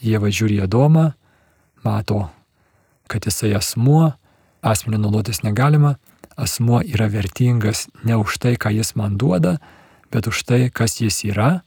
Jėva 0.02 0.32
žiūri 0.32 0.56
Adomą, 0.64 1.12
mato, 1.84 2.24
kad 3.06 3.28
jisai 3.28 3.52
asmuo, 3.54 4.14
asmenį 4.64 4.98
naudotis 5.04 5.42
negalima, 5.44 5.94
asmuo 6.36 6.80
yra 6.84 7.08
vertingas 7.12 7.88
ne 8.04 8.16
už 8.16 8.38
tai, 8.38 8.56
ką 8.56 8.72
jis 8.74 8.94
man 8.98 9.18
duoda, 9.18 9.58
bet 10.12 10.26
už 10.26 10.44
tai, 10.44 10.70
kas 10.70 11.00
jis 11.00 11.24
yra. 11.28 11.62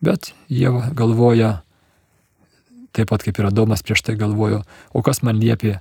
Bet 0.00 0.32
Jėva 0.48 0.90
galvoja, 0.96 1.60
taip 2.96 3.10
pat 3.12 3.22
kaip 3.22 3.38
ir 3.38 3.50
Adomas 3.50 3.84
prieš 3.84 4.02
tai 4.06 4.16
galvojo, 4.16 4.62
o 4.92 5.02
kas 5.04 5.22
man 5.22 5.38
liepė 5.40 5.78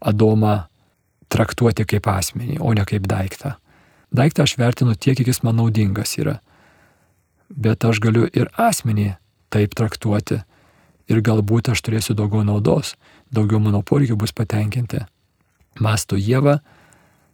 Adomą 0.00 0.66
traktuoti 1.30 1.86
kaip 1.86 2.08
asmenį, 2.10 2.58
o 2.60 2.74
ne 2.74 2.84
kaip 2.88 3.06
daiktą. 3.06 3.54
Daiktą 4.10 4.42
aš 4.42 4.56
vertinu 4.58 4.96
tiek, 4.98 5.14
kiek 5.16 5.28
jis 5.30 5.44
man 5.46 5.60
naudingas 5.60 6.16
yra. 6.18 6.40
Bet 7.50 7.84
aš 7.86 8.00
galiu 8.02 8.26
ir 8.26 8.50
asmenį 8.58 9.12
taip 9.54 9.74
traktuoti 9.78 10.40
ir 11.10 11.22
galbūt 11.26 11.72
aš 11.72 11.82
turėsiu 11.86 12.14
daugiau 12.18 12.42
naudos, 12.46 12.94
daugiau 13.34 13.62
mano 13.62 13.82
poreikių 13.86 14.18
bus 14.18 14.34
patenkinti. 14.34 15.04
Masto 15.78 16.18
Jėva, 16.18 16.58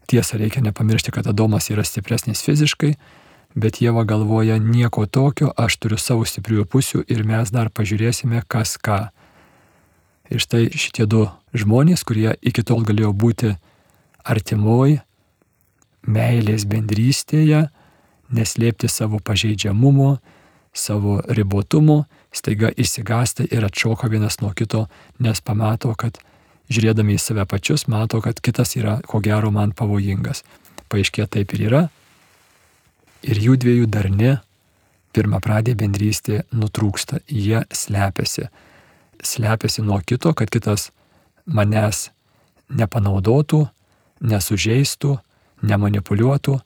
tiesa 0.06 0.38
reikia 0.40 0.62
nepamiršti, 0.64 1.12
kad 1.14 1.26
Adomas 1.26 1.70
yra 1.70 1.84
stipresnis 1.84 2.42
fiziškai, 2.46 2.94
bet 3.56 3.80
Jėva 3.80 4.04
galvoja 4.08 4.58
nieko 4.62 5.06
tokio, 5.06 5.52
aš 5.56 5.78
turiu 5.80 5.98
savo 6.00 6.26
stipriųjų 6.28 6.66
pusių 6.70 7.04
ir 7.08 7.24
mes 7.28 7.52
dar 7.52 7.70
pažiūrėsime, 7.72 8.42
kas 8.48 8.76
ką. 8.78 9.08
Ir 10.30 10.42
štai 10.42 10.68
šitie 10.74 11.06
du 11.06 11.26
žmonės, 11.56 12.04
kurie 12.04 12.34
iki 12.42 12.64
tol 12.66 12.82
galėjo 12.86 13.12
būti 13.14 13.54
artimoj, 14.26 14.98
meilės 16.06 16.66
bendrystėje, 16.66 17.66
neslėpti 18.34 18.90
savo 18.90 19.20
pažeidžiamumo, 19.22 20.16
savo 20.76 21.20
ribotumo, 21.28 22.04
staiga 22.34 22.70
įsigasta 22.76 23.46
ir 23.48 23.64
atšoka 23.64 24.10
vienas 24.12 24.40
nuo 24.42 24.52
kito, 24.56 24.86
nes 25.22 25.40
pamato, 25.40 25.94
kad 25.96 26.18
žiūrėdami 26.72 27.16
į 27.16 27.22
save 27.22 27.46
pačius, 27.48 27.86
mato, 27.88 28.20
kad 28.24 28.40
kitas 28.40 28.76
yra 28.78 28.98
ko 29.06 29.20
gero 29.24 29.52
man 29.54 29.72
pavojingas. 29.76 30.42
Paaiškė 30.90 31.26
taip 31.30 31.54
ir 31.56 31.66
yra. 31.68 31.82
Ir 33.26 33.40
jų 33.42 33.56
dviejų 33.62 33.88
darni 33.90 34.36
pirmą 35.16 35.40
pradė 35.42 35.74
bendrystė 35.78 36.44
nutrūksta, 36.52 37.22
jie 37.26 37.64
slepiasi 37.72 38.50
slepiasi 39.22 39.82
nuo 39.82 40.00
kito, 40.06 40.32
kad 40.34 40.50
kitas 40.50 40.90
manęs 41.46 42.10
nepanaudotų, 42.68 43.66
nesužeistų, 44.20 45.16
nemanipuliuotų 45.66 46.56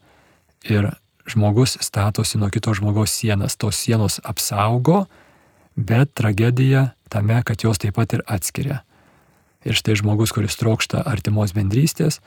ir 0.71 0.91
žmogus 1.31 1.77
statosi 1.85 2.39
nuo 2.41 2.51
kito 2.51 2.75
žmogaus 2.75 3.13
sienas. 3.15 3.57
Tos 3.57 3.79
sienos 3.79 4.21
apsaugo, 4.25 5.05
bet 5.77 6.15
tragedija 6.15 6.91
tame, 7.09 7.43
kad 7.45 7.63
jos 7.63 7.79
taip 7.79 7.99
pat 7.99 8.17
ir 8.17 8.25
atskiria. 8.27 8.83
Ir 9.65 9.77
štai 9.77 9.99
žmogus, 10.01 10.33
kuris 10.33 10.57
trokšta 10.57 11.03
artimos 11.05 11.53
bendrystės, 11.53 12.21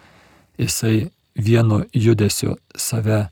jisai 0.62 1.10
vienu 1.34 1.82
judesiu 1.94 2.58
save 2.78 3.28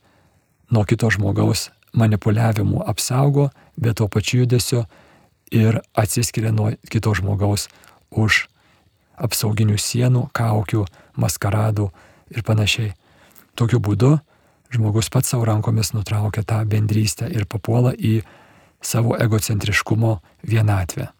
nuo 0.73 0.83
kito 0.89 1.11
žmogaus 1.13 1.69
manipuliavimų 1.93 2.81
apsaugo, 2.87 3.49
bet 3.77 3.99
tuo 3.99 4.07
pačiu 4.07 4.43
judesiu 4.43 4.85
ir 5.51 5.81
atsiskiria 5.93 6.53
nuo 6.55 6.71
kito 6.89 7.13
žmogaus 7.13 7.67
už 8.09 8.47
apsauginių 9.21 9.77
sienų, 9.77 10.25
kaukių, 10.33 10.85
maskaradų 11.19 11.91
ir 12.33 12.43
panašiai. 12.47 12.93
Tokiu 13.59 13.81
būdu 13.83 14.15
žmogus 14.71 15.11
pats 15.11 15.33
savo 15.33 15.45
rankomis 15.45 15.91
nutraukia 15.93 16.43
tą 16.47 16.63
bendrystę 16.65 17.27
ir 17.29 17.45
papuola 17.45 17.91
į 17.93 18.21
savo 18.81 19.17
egocentriškumo 19.19 20.17
vienatvę. 20.47 21.11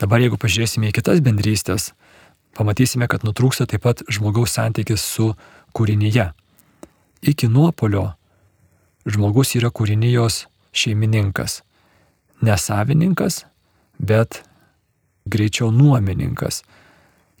Dabar 0.00 0.20
jeigu 0.20 0.38
pažiūrėsime 0.40 0.90
į 0.90 0.96
kitas 0.98 1.22
bendrystės, 1.24 1.92
pamatysime, 2.56 3.08
kad 3.08 3.24
nutrūksta 3.24 3.68
taip 3.70 3.84
pat 3.86 4.02
žmogaus 4.12 4.56
santykis 4.56 5.04
su 5.04 5.32
kūrinyje. 5.76 6.30
Iki 7.26 7.48
nuopolio 7.48 8.10
žmogus 9.08 9.54
yra 9.56 9.72
kūrinijos 9.72 10.44
šeimininkas 10.76 11.62
ne 12.40 12.58
savininkas, 12.58 13.44
bet 13.98 14.42
greičiau 15.26 15.70
nuomininkas. 15.72 16.62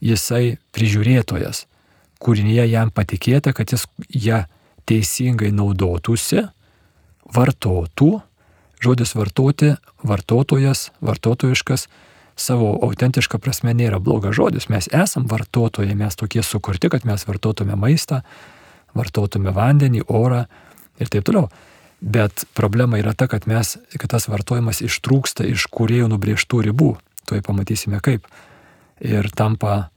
Jisai 0.00 0.58
prižiūrėtojas. 0.76 1.64
Kūrinyje 2.20 2.66
jam 2.70 2.90
patikėta, 2.92 3.52
kad 3.56 3.72
jis 3.72 3.86
ją 4.08 4.44
teisingai 4.88 5.52
naudotųsi, 5.52 6.46
vartotų, 7.32 8.10
žodis 8.80 9.14
vartoti, 9.16 9.74
vartotojas, 10.04 10.90
vartotojiškas, 11.04 11.88
savo 12.36 12.74
autentiška 12.84 13.40
prasme 13.40 13.72
nėra 13.74 13.98
blogas 14.02 14.36
žodis. 14.36 14.68
Mes 14.68 14.88
esam 14.92 15.26
vartotojai, 15.28 15.96
mes 15.96 16.16
tokie 16.16 16.44
sukurti, 16.44 16.90
kad 16.92 17.06
mes 17.08 17.24
vartotume 17.26 17.76
maistą, 17.80 18.20
vartotume 18.96 19.54
vandenį, 19.56 20.04
orą 20.08 20.44
ir 21.00 21.12
taip 21.12 21.26
toliau. 21.26 21.48
Bet 22.00 22.44
problema 22.54 23.00
yra 23.00 23.14
ta, 23.16 23.26
kad 23.26 23.48
mes, 23.48 23.76
kad 23.96 24.10
tas 24.12 24.28
vartojimas 24.28 24.82
ištrūksta 24.84 25.46
iš 25.48 25.66
kuriejų 25.72 26.10
nubriežtų 26.12 26.66
ribų. 26.68 26.90
Tuoj 27.26 27.40
pamatysime 27.42 28.02
kaip. 28.04 28.28
Ir 29.00 29.30
tampa, 29.36 29.88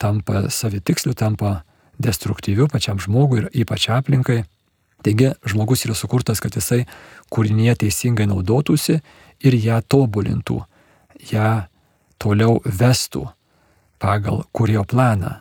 tampa 0.00 0.48
savitiksliu, 0.48 1.12
tampa 1.14 1.60
destruktyviu 2.02 2.66
pačiam 2.72 2.98
žmogui 3.00 3.44
ir 3.44 3.50
ypač 3.62 3.90
aplinkai. 3.92 4.42
Taigi 5.02 5.32
žmogus 5.48 5.84
yra 5.84 5.96
sukurtas, 5.98 6.40
kad 6.40 6.56
jisai 6.56 6.86
kūrinėje 7.32 7.82
teisingai 7.84 8.28
naudotųsi 8.30 9.00
ir 9.42 9.56
ją 9.58 9.80
tobulintų, 9.82 10.60
ją 11.32 11.50
toliau 12.22 12.60
vestų 12.64 13.26
pagal 14.02 14.44
kurio 14.54 14.84
planą. 14.86 15.40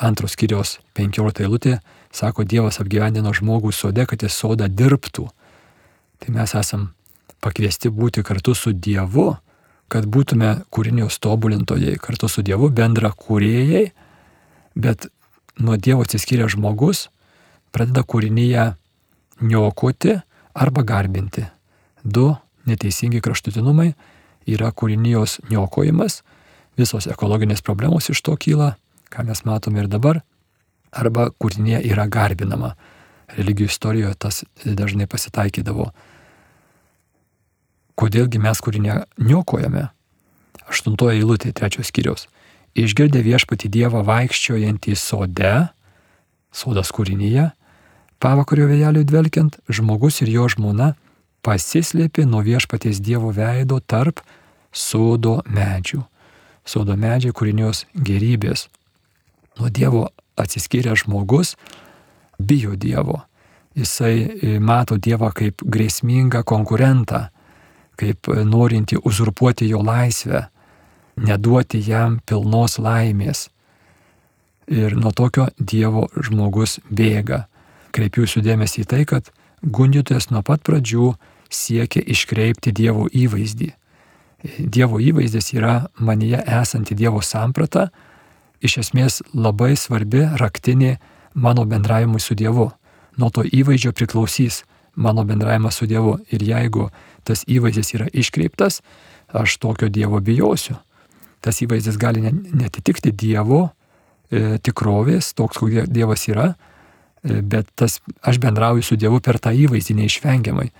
Antros 0.00 0.36
kirios 0.38 0.78
15 0.98 1.44
eilutė 1.44 1.78
sako, 2.14 2.44
Dievas 2.44 2.80
apgyvendino 2.82 3.32
žmogų 3.36 3.72
sode, 3.74 4.06
kad 4.06 4.22
jis 4.22 4.34
sodą 4.34 4.68
dirbtų. 4.70 5.28
Tai 6.20 6.34
mes 6.34 6.54
esam 6.56 6.90
pakviesti 7.42 7.90
būti 7.90 8.24
kartu 8.26 8.54
su 8.54 8.72
Dievu, 8.72 9.32
kad 9.90 10.06
būtume 10.06 10.60
kūrinijos 10.70 11.18
tobulintojai, 11.22 11.96
kartu 12.02 12.30
su 12.30 12.44
Dievu 12.46 12.70
bendra 12.70 13.10
kūrėjai, 13.10 13.90
bet 14.78 15.08
nuo 15.58 15.76
Dievo 15.76 16.06
atsiskyrę 16.06 16.48
žmogus 16.50 17.08
pradeda 17.74 18.04
kūrinyje 18.06 18.70
niokoti 19.40 20.20
arba 20.54 20.84
garbinti. 20.86 21.46
Du 22.04 22.32
neteisingi 22.66 23.20
kraštutinumai 23.24 23.92
yra 24.54 24.70
kūrinijos 24.72 25.38
niokojimas, 25.50 26.20
visos 26.78 27.08
ekologinės 27.10 27.62
problemos 27.66 28.10
iš 28.12 28.22
to 28.26 28.36
kyla, 28.40 28.74
ką 29.10 29.26
mes 29.28 29.44
matome 29.46 29.82
ir 29.82 29.90
dabar, 29.90 30.22
arba 30.90 31.30
kūrinėje 31.40 31.84
yra 31.90 32.06
garbinama. 32.10 32.74
Religijų 33.36 33.70
istorijoje 33.70 34.16
tas 34.18 34.42
dažnai 34.64 35.06
pasitaikydavo. 35.06 35.90
Kodėlgi 38.00 38.40
mes 38.42 38.62
kūrinę 38.64 39.04
niokojame? 39.22 39.86
Aštuntoje 40.70 41.20
eilutė 41.20 41.52
trečios 41.54 41.90
skyriaus. 41.90 42.26
Išgirdę 42.78 43.22
viešpati 43.22 43.68
Dievą 43.70 44.02
vaikščiojantį 44.06 44.94
sode, 44.98 45.54
sodas 46.54 46.90
kūrinyje, 46.94 47.50
pavakario 48.22 48.68
vėjeliui 48.70 49.06
dvelkiant, 49.06 49.58
žmogus 49.70 50.20
ir 50.22 50.30
jo 50.30 50.46
žmona 50.50 50.94
pasislėpė 51.46 52.26
nuo 52.28 52.42
viešpaties 52.46 53.00
Dievo 53.02 53.32
veido 53.34 53.80
tarp 53.80 54.22
sodo 54.72 55.40
medžių. 55.46 56.02
Sodo 56.64 56.96
medžiai 56.96 57.34
kūrinios 57.34 57.84
gerybės. 57.94 58.68
Nuo 59.58 59.70
Dievo 59.70 60.08
atsiskyręs 60.38 61.04
žmogus 61.04 61.56
bijo 62.38 62.76
Dievo. 62.76 63.20
Jisai 63.74 64.16
e, 64.26 64.58
mato 64.60 64.96
Dievą 64.96 65.30
kaip 65.34 65.62
grėsmingą 65.62 66.42
konkurentą, 66.44 67.28
kaip 68.00 68.30
norinti 68.44 68.96
uzurpuoti 68.96 69.68
jo 69.70 69.82
laisvę, 69.84 70.46
neduoti 71.16 71.82
jam 71.84 72.18
pilnos 72.26 72.78
laimės. 72.78 73.48
Ir 74.70 74.94
nuo 74.96 75.12
tokio 75.12 75.48
Dievo 75.58 76.08
žmogus 76.14 76.78
bėga. 76.90 77.44
Kreipiuosi 77.90 78.42
dėmesį 78.42 78.84
į 78.84 78.88
tai, 78.90 79.04
kad 79.04 79.30
gundytojas 79.62 80.30
nuo 80.30 80.42
pat 80.46 80.62
pradžių 80.66 81.14
siekia 81.50 82.02
iškreipti 82.06 82.72
Dievo 82.72 83.08
įvaizdį. 83.10 83.72
Dievo 84.42 85.00
įvaizdis 85.00 85.52
yra 85.52 85.74
manyje 86.00 86.40
esanti 86.60 86.96
Dievo 86.96 87.20
samprata, 87.20 87.90
iš 88.60 88.78
esmės 88.84 89.20
labai 89.34 89.74
svarbi 89.76 90.24
raktinė 90.40 90.96
mano 91.34 91.64
bendravimui 91.68 92.20
su 92.20 92.34
Dievu. 92.34 92.70
Nuo 93.20 93.30
to 93.30 93.44
įvaizdžio 93.44 93.92
priklausys 93.92 94.62
mano 94.94 95.24
bendravimas 95.24 95.76
su 95.76 95.86
Dievu. 95.86 96.18
Ir 96.32 96.42
jeigu 96.42 96.88
tas 97.24 97.44
įvaizdis 97.44 97.94
yra 97.98 98.08
iškreiptas, 98.12 98.80
aš 99.32 99.58
tokio 99.60 99.88
Dievo 99.88 100.20
bijosiu. 100.20 100.78
Tas 101.40 101.60
įvaizdis 101.64 101.98
gali 102.00 102.24
netitikti 102.30 103.12
Dievo 103.12 103.68
e, 104.30 104.58
tikrovės, 104.58 105.32
toks, 105.36 105.60
kokie 105.60 105.86
Dievas 105.88 106.26
yra, 106.28 106.54
e, 107.24 107.40
bet 107.40 107.68
tas, 107.74 108.00
aš 108.22 108.40
bendrauju 108.40 108.84
su 108.84 108.96
Dievu 108.96 109.20
per 109.24 109.40
tą 109.40 109.52
įvaizdį 109.56 110.00
neišvengiamai. 110.02 110.70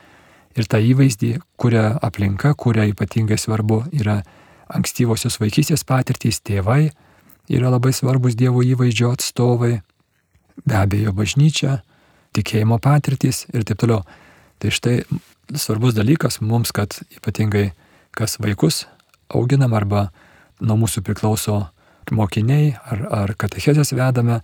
Ir 0.58 0.66
tą 0.66 0.80
įvaizdį, 0.82 1.36
kuria 1.60 1.92
aplinka, 2.02 2.54
kuria 2.58 2.88
ypatingai 2.90 3.38
svarbu 3.38 3.84
yra 3.94 4.20
ankstyvosios 4.70 5.38
vaikystės 5.42 5.84
patirtys, 5.86 6.40
tėvai 6.42 6.90
yra 7.50 7.70
labai 7.70 7.92
svarbus 7.94 8.36
Dievo 8.38 8.62
įvaizdžio 8.66 9.12
atstovai, 9.14 9.80
be 10.66 10.76
abejo 10.78 11.14
bažnyčia, 11.14 11.80
tikėjimo 12.34 12.78
patirtys 12.82 13.44
ir 13.54 13.66
taip 13.66 13.78
toliau. 13.82 14.02
Tai 14.60 14.72
štai 14.74 14.96
svarbus 15.54 15.94
dalykas 15.96 16.40
mums, 16.42 16.74
kad 16.74 16.98
ypatingai 17.16 17.70
kas 18.14 18.38
vaikus 18.42 18.84
auginam 19.30 19.74
arba 19.78 20.08
nuo 20.60 20.76
mūsų 20.82 21.02
priklauso 21.06 21.62
mokiniai 22.10 22.74
ar, 22.90 23.02
ar 23.14 23.32
katechezės 23.38 23.92
vedame, 23.94 24.40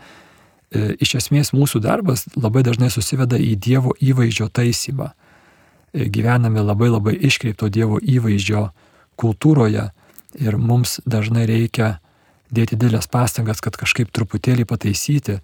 e, 0.70 0.94
iš 1.02 1.16
esmės 1.18 1.50
mūsų 1.50 1.80
darbas 1.82 2.26
labai 2.38 2.62
dažnai 2.66 2.92
susiveda 2.94 3.38
į 3.42 3.56
Dievo 3.58 3.94
įvaizdžio 3.98 4.46
taisymą 4.54 5.10
gyvename 5.96 6.60
labai 6.60 6.90
labai 6.92 7.14
iškreipto 7.28 7.68
Dievo 7.72 7.98
įvaizdžio 8.02 8.68
kultūroje 9.16 9.88
ir 10.36 10.58
mums 10.60 11.00
dažnai 11.08 11.46
reikia 11.48 11.96
dėti 12.52 12.76
didelės 12.76 13.08
pastangas, 13.10 13.62
kad 13.64 13.76
kažkaip 13.78 14.12
truputėlį 14.12 14.66
pataisyti 14.68 15.40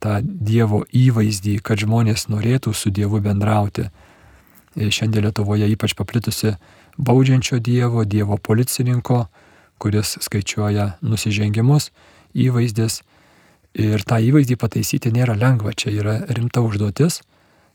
tą 0.00 0.20
Dievo 0.22 0.84
įvaizdį, 0.92 1.58
kad 1.64 1.80
žmonės 1.82 2.28
norėtų 2.30 2.72
su 2.74 2.92
Dievu 2.94 3.20
bendrauti. 3.24 3.90
Šiandien 4.76 5.24
Lietuvoje 5.24 5.68
ypač 5.72 5.96
paplitusi 5.96 6.54
baudžiančio 6.98 7.58
Dievo, 7.58 8.04
Dievo 8.04 8.36
policininko, 8.36 9.26
kuris 9.80 10.16
skaičiuoja 10.24 10.96
nusižengimus, 11.04 11.90
įvaizdis. 12.36 13.02
Ir 13.76 14.04
tą 14.08 14.20
įvaizdį 14.24 14.56
pataisyti 14.56 15.12
nėra 15.12 15.34
lengva, 15.36 15.74
čia 15.76 15.92
yra 15.92 16.14
rimta 16.32 16.62
užduotis, 16.64 17.20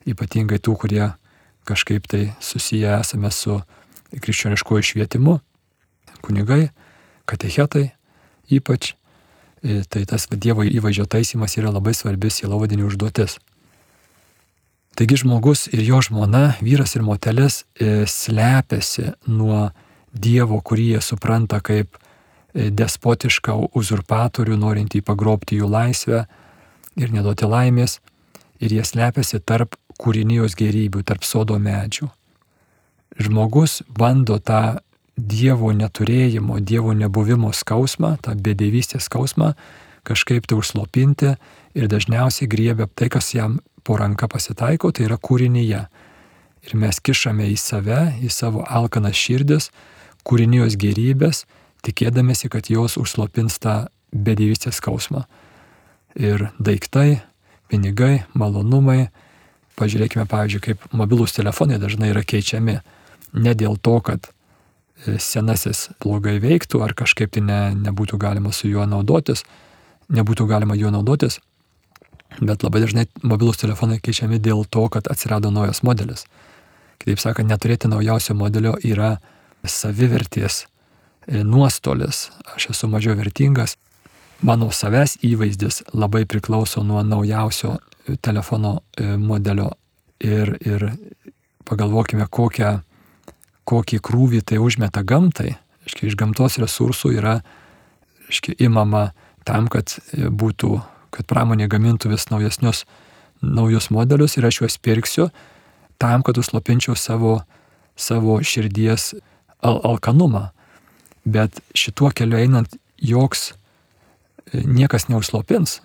ypatingai 0.09 0.57
tų, 0.57 0.77
kurie 0.81 1.11
kažkaip 1.67 2.07
tai 2.07 2.33
susiję 2.39 2.99
esame 2.99 3.31
su 3.31 3.61
krikščioniškuoju 4.11 4.83
švietimu, 4.83 5.39
kunigai, 6.21 6.69
katechetai 7.25 7.91
ypač. 8.51 8.95
E, 9.63 9.83
tai 9.85 10.05
tas 10.09 10.25
Dievo 10.31 10.65
įvaizdžio 10.65 11.05
taisymas 11.05 11.55
yra 11.59 11.71
labai 11.73 11.93
svarbi 11.93 12.31
sielovadinė 12.33 12.87
užduotis. 12.89 13.37
Taigi 14.97 15.21
žmogus 15.21 15.67
ir 15.71 15.83
jo 15.85 16.01
žmona, 16.03 16.57
vyras 16.65 16.97
ir 16.97 17.05
motelis 17.05 17.61
e, 17.77 18.03
slepiasi 18.09 19.13
nuo 19.29 19.69
Dievo, 20.11 20.59
kurį 20.59 20.95
jie 20.95 21.03
supranta 21.05 21.61
kaip 21.63 21.95
e, 21.95 22.71
despotišką 22.73 23.55
uzurpatorių, 23.77 24.57
norintį 24.59 25.03
pagrobti 25.05 25.61
jų 25.61 25.69
laisvę 25.71 26.25
ir 26.99 27.13
neduoti 27.13 27.47
laimės. 27.47 27.99
Ir 28.61 28.73
jie 28.75 28.83
slepiasi 28.85 29.39
tarp 29.45 29.77
kūrinijos 30.01 30.57
gerybių, 30.57 31.03
tarp 31.05 31.25
sodo 31.27 31.59
medžių. 31.61 32.09
Žmogus 33.21 33.81
bando 33.87 34.39
tą 34.39 34.81
Dievo 35.21 35.69
neturėjimo, 35.75 36.57
Dievo 36.63 36.95
nebuvimo 36.97 37.51
skausmą, 37.53 38.15
tą 38.23 38.33
bedėvystės 38.39 39.05
skausmą 39.05 39.51
kažkaip 40.07 40.47
tai 40.47 40.57
užslopinti 40.57 41.35
ir 41.77 41.89
dažniausiai 41.91 42.49
griebia 42.49 42.87
tai, 42.87 43.09
kas 43.09 43.33
jam 43.35 43.59
po 43.83 43.97
ranka 43.97 44.27
pasitaiko, 44.31 44.91
tai 44.91 45.07
yra 45.07 45.17
kūrinyje. 45.17 45.81
Ir 46.61 46.77
mes 46.77 46.99
kišame 47.01 47.47
į 47.49 47.57
save, 47.57 48.01
į 48.21 48.29
savo 48.29 48.65
alkanas 48.69 49.17
širdis, 49.17 49.71
kūrinijos 50.25 50.77
gerybės, 50.77 51.45
tikėdamėsi, 51.85 52.51
kad 52.53 52.69
jos 52.69 52.97
užslopins 53.01 53.57
tą 53.61 53.75
bedėvystės 54.13 54.77
skausmą. 54.77 55.25
Ir 56.17 56.49
daiktai, 56.59 57.21
pinigai, 57.71 58.25
malonumai, 58.37 59.09
Pažiūrėkime, 59.79 60.25
pavyzdžiui, 60.29 60.61
kaip 60.65 60.83
mobilūs 60.95 61.35
telefonai 61.35 61.79
dažnai 61.81 62.11
yra 62.11 62.23
keičiami 62.27 62.79
ne 63.33 63.53
dėl 63.55 63.77
to, 63.79 63.97
kad 64.03 64.27
e, 64.27 65.17
senasis 65.21 65.89
blogai 66.03 66.37
veiktų 66.43 66.83
ar 66.83 66.93
kažkaip 66.97 67.31
tai 67.35 67.43
ne, 67.45 67.61
nebūtų 67.87 68.19
galima 68.21 68.51
su 68.55 68.69
juo 68.69 68.85
naudotis, 68.89 69.45
nebūtų 70.11 70.47
galima 70.49 70.75
juo 70.75 70.91
naudotis, 70.93 71.39
bet 72.39 72.63
labai 72.63 72.83
dažnai 72.83 73.07
mobilūs 73.23 73.61
telefonai 73.63 73.99
keičiami 74.03 74.39
dėl 74.43 74.65
to, 74.69 74.87
kad 74.91 75.07
atsirado 75.11 75.51
naujas 75.51 75.83
modelis. 75.87 76.25
Kitaip 77.01 77.21
sakant, 77.23 77.49
neturėti 77.49 77.89
naujausio 77.89 78.35
modelio 78.37 78.75
yra 78.85 79.15
savivertės 79.65 80.65
e, 80.65 81.41
nuostolis. 81.47 82.27
Aš 82.55 82.71
esu 82.75 82.91
mažiau 82.91 83.15
vertingas. 83.17 83.77
Mano 84.41 84.71
savęs 84.73 85.19
įvaizdis 85.25 85.83
labai 85.93 86.25
priklauso 86.25 86.81
nuo 86.85 87.01
naujausio 87.05 87.77
telefono 88.21 88.79
e, 88.97 89.15
modelio 89.17 89.71
ir, 90.19 90.55
ir 90.65 90.89
pagalvokime, 91.67 92.27
kokią 92.29 92.79
kokį 93.71 94.01
krūvį 94.03 94.41
tai 94.45 94.59
užmeta 94.61 95.03
gamtai. 95.07 95.55
Iškia, 95.87 96.09
iš 96.09 96.17
gamtos 96.19 96.57
resursų 96.61 97.13
yra 97.17 97.39
iškia, 98.31 98.55
imama 98.67 99.11
tam, 99.47 99.69
kad 99.71 99.95
būtų, 100.13 100.75
kad 101.13 101.27
pramonė 101.29 101.69
gamintų 101.71 102.11
vis 102.13 102.27
naujesnius, 102.31 102.85
naujus 103.41 103.89
modelius 103.93 104.37
ir 104.37 104.47
aš 104.47 104.61
juos 104.61 104.77
pirksiu 104.77 105.29
tam, 106.01 106.25
kad 106.25 106.37
užslopinčiau 106.37 106.97
savo, 106.97 107.41
savo 107.95 108.39
širdies 108.41 109.13
al 109.61 109.81
alkanumą. 109.85 110.49
Bet 111.25 111.61
šituo 111.77 112.09
keliu 112.17 112.39
einant 112.39 112.73
joks 112.97 113.51
e, 113.51 114.63
niekas 114.65 115.07
neužslopins, 115.09 115.79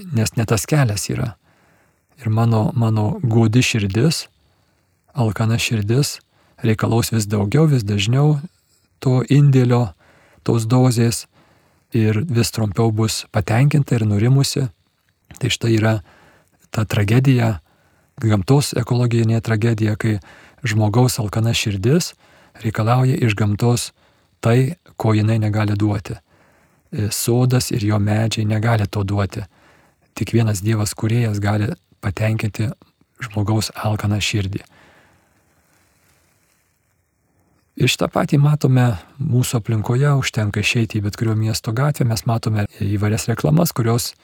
nes 0.00 0.36
ne 0.36 0.44
tas 0.44 0.66
kelias 0.66 1.08
yra. 1.10 1.34
Ir 2.20 2.30
mano, 2.32 2.70
mano 2.74 3.18
gūdi 3.22 3.62
širdis, 3.64 4.26
alkana 5.12 5.58
širdis 5.60 6.18
reikalaus 6.64 7.12
vis 7.12 7.26
daugiau, 7.28 7.66
vis 7.68 7.84
dažniau 7.84 8.38
to 9.04 9.20
indėlio, 9.28 9.92
tos 10.44 10.64
dozės 10.66 11.26
ir 11.92 12.22
vis 12.24 12.52
trumpiau 12.52 12.92
bus 12.92 13.24
patenkinta 13.32 13.96
ir 13.96 14.06
nurimusi. 14.08 14.68
Tai 15.36 15.50
štai 15.52 15.74
yra 15.76 15.94
ta 16.70 16.86
tragedija, 16.88 17.58
gamtos 18.22 18.72
ekologijinė 18.78 19.40
tragedija, 19.44 19.96
kai 19.96 20.18
žmogaus 20.64 21.18
alkana 21.20 21.52
širdis 21.54 22.14
reikalauja 22.62 23.18
iš 23.20 23.36
gamtos 23.36 23.90
tai, 24.40 24.76
ko 24.96 25.12
jinai 25.12 25.38
negali 25.42 25.76
duoti. 25.76 26.16
Sodas 27.12 27.70
ir 27.74 27.84
jo 27.84 27.98
medžiai 28.00 28.46
negali 28.48 28.86
to 28.88 29.02
duoti. 29.04 29.42
Tik 30.16 30.32
vienas 30.32 30.62
Dievas 30.64 30.94
kuriejas 30.96 31.40
gali 31.44 31.68
patenkinti 32.00 32.70
žmogaus 33.20 33.70
alkaną 33.76 34.18
širdį. 34.22 34.62
Ir 37.76 37.90
šitą 37.92 38.08
patį 38.08 38.38
matome 38.40 38.86
mūsų 39.20 39.58
aplinkoje, 39.60 40.08
užtenka 40.16 40.62
išeiti 40.64 40.96
į 40.96 41.04
bet 41.04 41.18
kurio 41.20 41.34
miesto 41.36 41.74
gatvę, 41.76 42.06
mes 42.08 42.24
matome 42.24 42.64
įvairias 42.80 43.28
reklamas, 43.28 43.74
kurios 43.76 44.14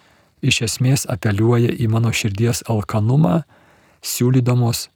iš 0.40 0.62
esmės 0.64 1.04
apeliuoja 1.12 1.74
į 1.76 1.90
mano 1.92 2.14
širdies 2.16 2.64
alkanumą, 2.72 3.42
siūlydamos 4.00 4.86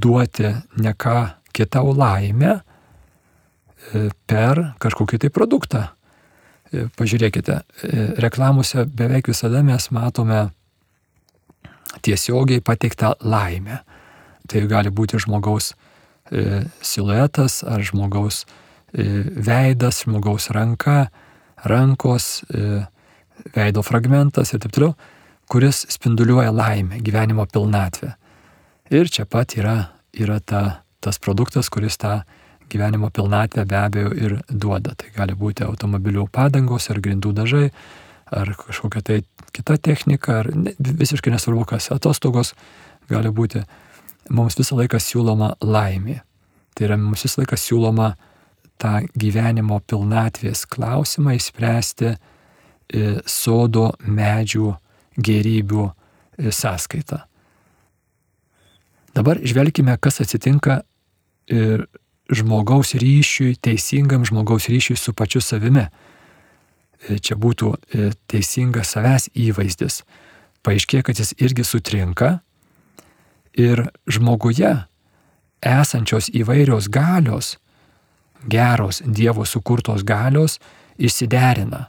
duoti 0.00 0.54
ne 0.80 0.94
ką 0.96 1.18
kitą 1.54 1.84
laimę 1.92 2.54
e, 2.56 4.08
per 4.26 4.62
kažkokį 4.80 5.20
tai 5.26 5.30
produktą. 5.34 5.84
E, 6.74 6.88
pažiūrėkite, 6.98 7.60
e, 7.86 8.04
reklamuose 8.24 8.84
beveik 8.84 9.30
visada 9.30 9.62
mes 9.62 9.88
matome 9.94 10.48
tiesiogiai 12.02 12.64
pateiktą 12.64 13.14
laimę. 13.22 13.80
Tai 14.50 14.60
gali 14.68 14.90
būti 14.92 15.16
žmogaus 15.22 15.72
E, 16.32 16.64
siluetas 16.80 17.60
ar 17.68 17.82
žmogaus 17.84 18.44
veidas, 18.94 20.04
žmogaus 20.04 20.46
ranka, 20.54 21.08
rankos, 21.66 22.44
veido 23.56 23.82
fragmentas 23.82 24.54
ir 24.54 24.62
taip 24.62 24.72
toliau, 24.72 24.94
kuris 25.50 25.82
spinduliuoja 25.90 26.52
laimę, 26.54 27.00
gyvenimo 27.02 27.44
pilnatvę. 27.50 28.12
Ir 28.94 29.10
čia 29.10 29.26
pat 29.26 29.56
yra, 29.58 29.74
yra 30.14 30.38
ta, 30.38 30.62
tas 31.02 31.18
produktas, 31.18 31.68
kuris 31.74 31.98
tą 31.98 32.20
gyvenimo 32.74 33.10
pilnatvę 33.14 33.64
be 33.70 33.78
abejo 33.78 34.12
ir 34.18 34.36
duoda. 34.50 34.94
Tai 34.98 35.12
gali 35.16 35.36
būti 35.38 35.64
automobilių 35.66 36.26
padangos 36.34 36.90
ar 36.90 37.00
grindų 37.04 37.32
dažai, 37.36 37.68
ar 38.34 38.54
kažkokia 38.58 39.02
tai 39.06 39.22
kita 39.54 39.78
technika, 39.78 40.40
ar 40.42 40.50
ne, 40.54 40.74
visiškai 40.78 41.32
nesvarbu 41.34 41.64
kas, 41.74 41.90
atostogos 41.94 42.54
gali 43.10 43.30
būti 43.30 43.62
mums 44.34 44.58
visą 44.58 44.78
laiką 44.80 45.00
siūloma 45.00 45.54
laimė. 45.62 46.20
Tai 46.74 46.88
yra 46.88 46.98
mums 46.98 47.24
visą 47.26 47.42
laiką 47.42 47.58
siūloma 47.60 48.14
tą 48.82 49.04
gyvenimo 49.14 49.78
pilnatvės 49.86 50.64
klausimą 50.70 51.36
įspręsti 51.38 52.10
e, 52.10 52.16
sodo 53.26 53.92
medžių 54.02 54.72
gerybių 55.14 55.84
e, 55.86 56.50
sąskaitą. 56.50 57.20
Dabar 59.14 59.38
žvelgime, 59.46 59.94
kas 60.02 60.18
atsitinka 60.24 60.80
ir 61.46 61.86
žmogaus 62.32 62.94
ryšiui, 62.98 63.56
teisingam 63.60 64.24
žmogaus 64.24 64.68
ryšiui 64.72 64.96
su 64.96 65.12
pačiu 65.12 65.42
savimi. 65.44 65.88
E, 67.08 67.18
čia 67.18 67.36
būtų 67.36 67.74
teisingas 68.30 68.94
savęs 68.96 69.28
įvaizdis. 69.34 70.02
Paaiškėja, 70.64 71.04
kad 71.04 71.20
jis 71.20 71.34
irgi 71.36 71.64
sutrinka, 71.66 72.38
ir 73.56 73.88
žmoguje 74.10 74.72
esančios 75.64 76.28
įvairios 76.28 76.90
galios, 76.92 77.56
geros 78.44 79.00
Dievo 79.06 79.46
sukurtos 79.48 80.04
galios, 80.04 80.58
išsiderina. 80.98 81.88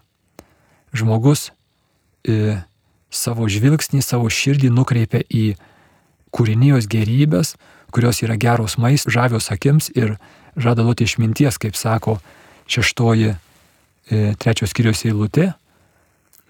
Žmogus 0.96 1.52
e, 2.24 2.62
savo 3.12 3.50
žvilgsnį, 3.52 4.00
savo 4.02 4.30
širdį 4.32 4.72
nukreipia 4.72 5.26
į 5.28 5.58
kūrinijos 6.36 6.88
gerybės, 6.88 7.56
kurios 7.92 8.22
yra 8.24 8.36
geros 8.40 8.78
maistas, 8.78 9.14
žavios 9.14 9.52
akims 9.52 9.90
ir 9.96 10.16
žada 10.56 10.84
duoti 10.84 11.04
išminties, 11.04 11.58
kaip 11.58 11.76
sako 11.76 12.18
šeštoji 12.68 13.36
e, 13.36 13.38
trečios 14.40 14.74
skyrius 14.74 15.06
eilutė. 15.06 15.52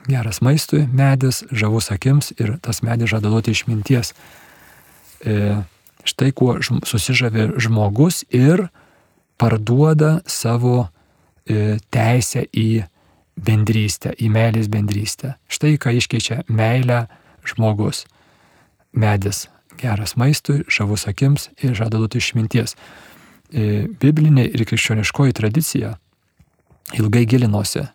Geras 0.05 0.41
maistui 0.45 0.85
medis, 0.93 1.43
žavus 1.51 1.89
akims 1.91 2.31
ir 2.37 2.57
tas 2.61 2.83
medis 2.85 3.09
žada 3.09 3.31
duoti 3.33 3.55
išminties. 3.55 4.13
E, 5.25 5.55
štai 6.05 6.31
kuo 6.37 6.59
susižavė 6.61 7.55
žmogus 7.61 8.23
ir 8.29 8.67
parduoda 9.41 10.19
savo 10.29 10.85
e, 10.85 11.79
teisę 11.89 12.45
į 12.53 12.85
bendrystę, 13.35 14.13
į 14.15 14.29
meilės 14.31 14.69
bendrystę. 14.71 15.35
Štai 15.51 15.75
ką 15.81 15.97
iškeičia 15.97 16.43
meilę 16.47 17.05
žmogus. 17.45 18.05
Medis 18.95 19.49
geras 19.79 20.15
maistui, 20.19 20.63
žavus 20.71 21.07
akims 21.07 21.49
ir 21.63 21.75
žada 21.77 21.99
duoti 21.99 22.21
išminties. 22.21 22.75
E, 23.53 23.85
biblinė 24.01 24.47
ir 24.49 24.65
krikščioniškoji 24.65 25.35
tradicija 25.37 25.95
ilgai 26.95 27.25
gilinosi, 27.25 27.85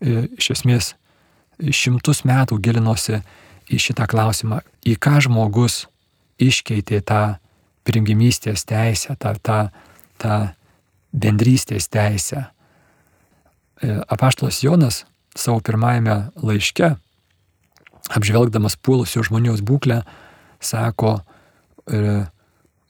iš 0.00 0.50
esmės 0.54 0.92
šimtus 1.58 2.24
metų 2.26 2.58
gilinosi 2.62 3.20
į 3.68 3.80
šitą 3.82 4.06
klausimą, 4.10 4.60
į 4.86 4.96
ką 5.02 5.18
žmogus 5.26 5.86
iškeitė 6.38 7.00
tą 7.06 7.22
pirmgimystės 7.88 8.64
teisę, 8.68 9.16
tą, 9.18 9.34
tą, 9.42 9.58
tą 10.20 10.38
bendrystės 11.12 11.88
teisę. 11.90 12.48
E, 13.82 13.98
apaštalas 14.08 14.62
Jonas 14.62 15.04
savo 15.38 15.60
pirmajame 15.64 16.28
laiške, 16.42 16.94
apžvelgdamas 18.14 18.78
puolusių 18.82 19.24
žmonijos 19.28 19.62
būklę, 19.66 20.02
sako, 20.60 21.18
e, 21.90 22.26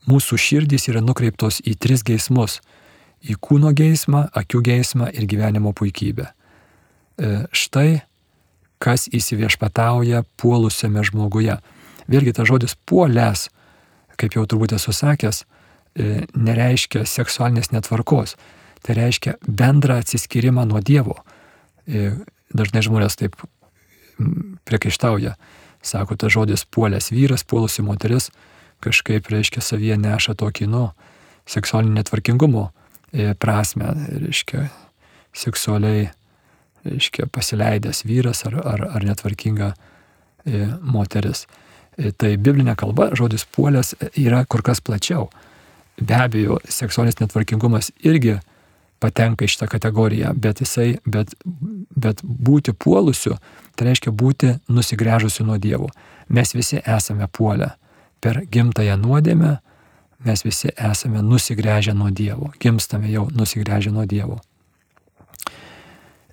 mūsų 0.09 0.39
širdys 0.41 0.89
yra 0.93 1.03
nukreiptos 1.05 1.61
į 1.61 1.77
tris 1.79 2.03
geismus- 2.03 2.61
į 3.31 3.37
kūno 3.37 3.73
geismą, 3.75 4.29
akių 4.33 4.63
geismą 4.63 5.11
ir 5.13 5.27
gyvenimo 5.27 5.73
puikybę. 5.73 6.27
E, 7.19 7.47
štai 7.53 8.03
kas 8.79 9.09
įsiviešpatauja 9.09 10.23
puolusiame 10.37 11.03
žmoguje. 11.03 11.59
Vėlgi 12.09 12.33
tas 12.33 12.49
žodis 12.49 12.77
puolės, 12.87 13.49
kaip 14.17 14.35
jau 14.35 14.47
turbūt 14.47 14.73
esu 14.73 14.93
sakęs, 14.93 15.45
e, 15.97 16.27
nereiškia 16.35 17.05
seksualinės 17.05 17.73
netvarkos. 17.73 18.37
Tai 18.83 18.95
reiškia 18.95 19.35
bendrą 19.43 19.99
atsiskyrimą 19.99 20.65
nuo 20.69 20.81
Dievo. 20.81 21.25
Dažnai 22.55 22.83
žmonės 22.83 23.17
taip 23.17 23.35
priekaištauja. 24.65 25.35
Sako, 25.83 26.17
tas 26.19 26.33
žodis 26.35 26.65
puolės 26.67 27.13
vyras, 27.15 27.45
puolusi 27.47 27.85
moteris 27.87 28.31
kažkaip 28.85 29.27
reiškia 29.31 29.63
savyje 29.63 29.97
neša 29.99 30.35
tokį, 30.39 30.69
nu, 30.71 30.89
seksualinį 31.49 31.99
netvarkingumo 31.99 32.69
e, 33.13 33.33
prasme, 33.35 33.91
reiškia 34.23 34.69
seksualiai, 35.37 36.09
reiškia 36.87 37.29
pasileidęs 37.33 38.05
vyras 38.07 38.45
ar, 38.49 38.59
ar, 38.63 38.85
ar 38.99 39.07
netvarkinga 39.07 39.73
moteris. 40.81 41.47
E, 41.99 42.13
tai 42.13 42.37
biblinė 42.37 42.77
kalba 42.79 43.11
žodis 43.19 43.47
puolės 43.55 43.95
yra 44.15 44.45
kur 44.47 44.63
kas 44.67 44.81
plačiau. 44.85 45.29
Be 45.99 46.15
abejo, 46.15 46.61
seksualinis 46.71 47.19
netvarkingumas 47.19 47.91
irgi 48.07 48.39
patenka 49.03 49.47
į 49.47 49.51
šitą 49.51 49.69
kategoriją, 49.71 50.33
bet 50.39 50.63
jisai, 50.63 50.99
bet, 51.07 51.35
bet 51.95 52.23
būti 52.23 52.75
puolusiu, 52.75 53.37
tai 53.79 53.89
reiškia 53.89 54.11
būti 54.11 54.53
nusigręžusiu 54.75 55.47
nuo 55.47 55.57
dievų. 55.63 55.89
Mes 56.35 56.53
visi 56.57 56.83
esame 56.83 57.29
puolę. 57.31 57.71
Per 58.21 58.43
gimtąją 58.51 58.99
nuodėmę 58.99 59.55
mes 60.27 60.43
visi 60.45 60.73
esame 60.75 61.23
nusigręžę 61.23 61.95
nuo 61.95 62.11
dievų. 62.11 62.53
Gimstame 62.59 63.11
jau 63.13 63.29
nusigręžę 63.31 63.95
nuo 63.95 64.07
dievų. 64.11 64.41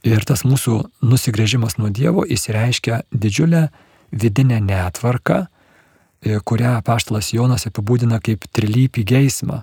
Ir 0.05 0.21
tas 0.25 0.43
mūsų 0.45 0.83
nusigrėžimas 1.01 1.79
nuo 1.79 1.87
Dievo 1.89 2.21
įsireiškia 2.29 2.99
didžiulę 3.09 3.69
vidinę 4.13 4.59
netvarką, 4.61 5.47
E, 6.25 6.39
kurią 6.41 6.79
paštalas 6.81 7.29
Jonas 7.35 7.67
apibūdina 7.69 8.17
kaip 8.23 8.47
trilypį 8.55 9.03
geismą, 9.05 9.59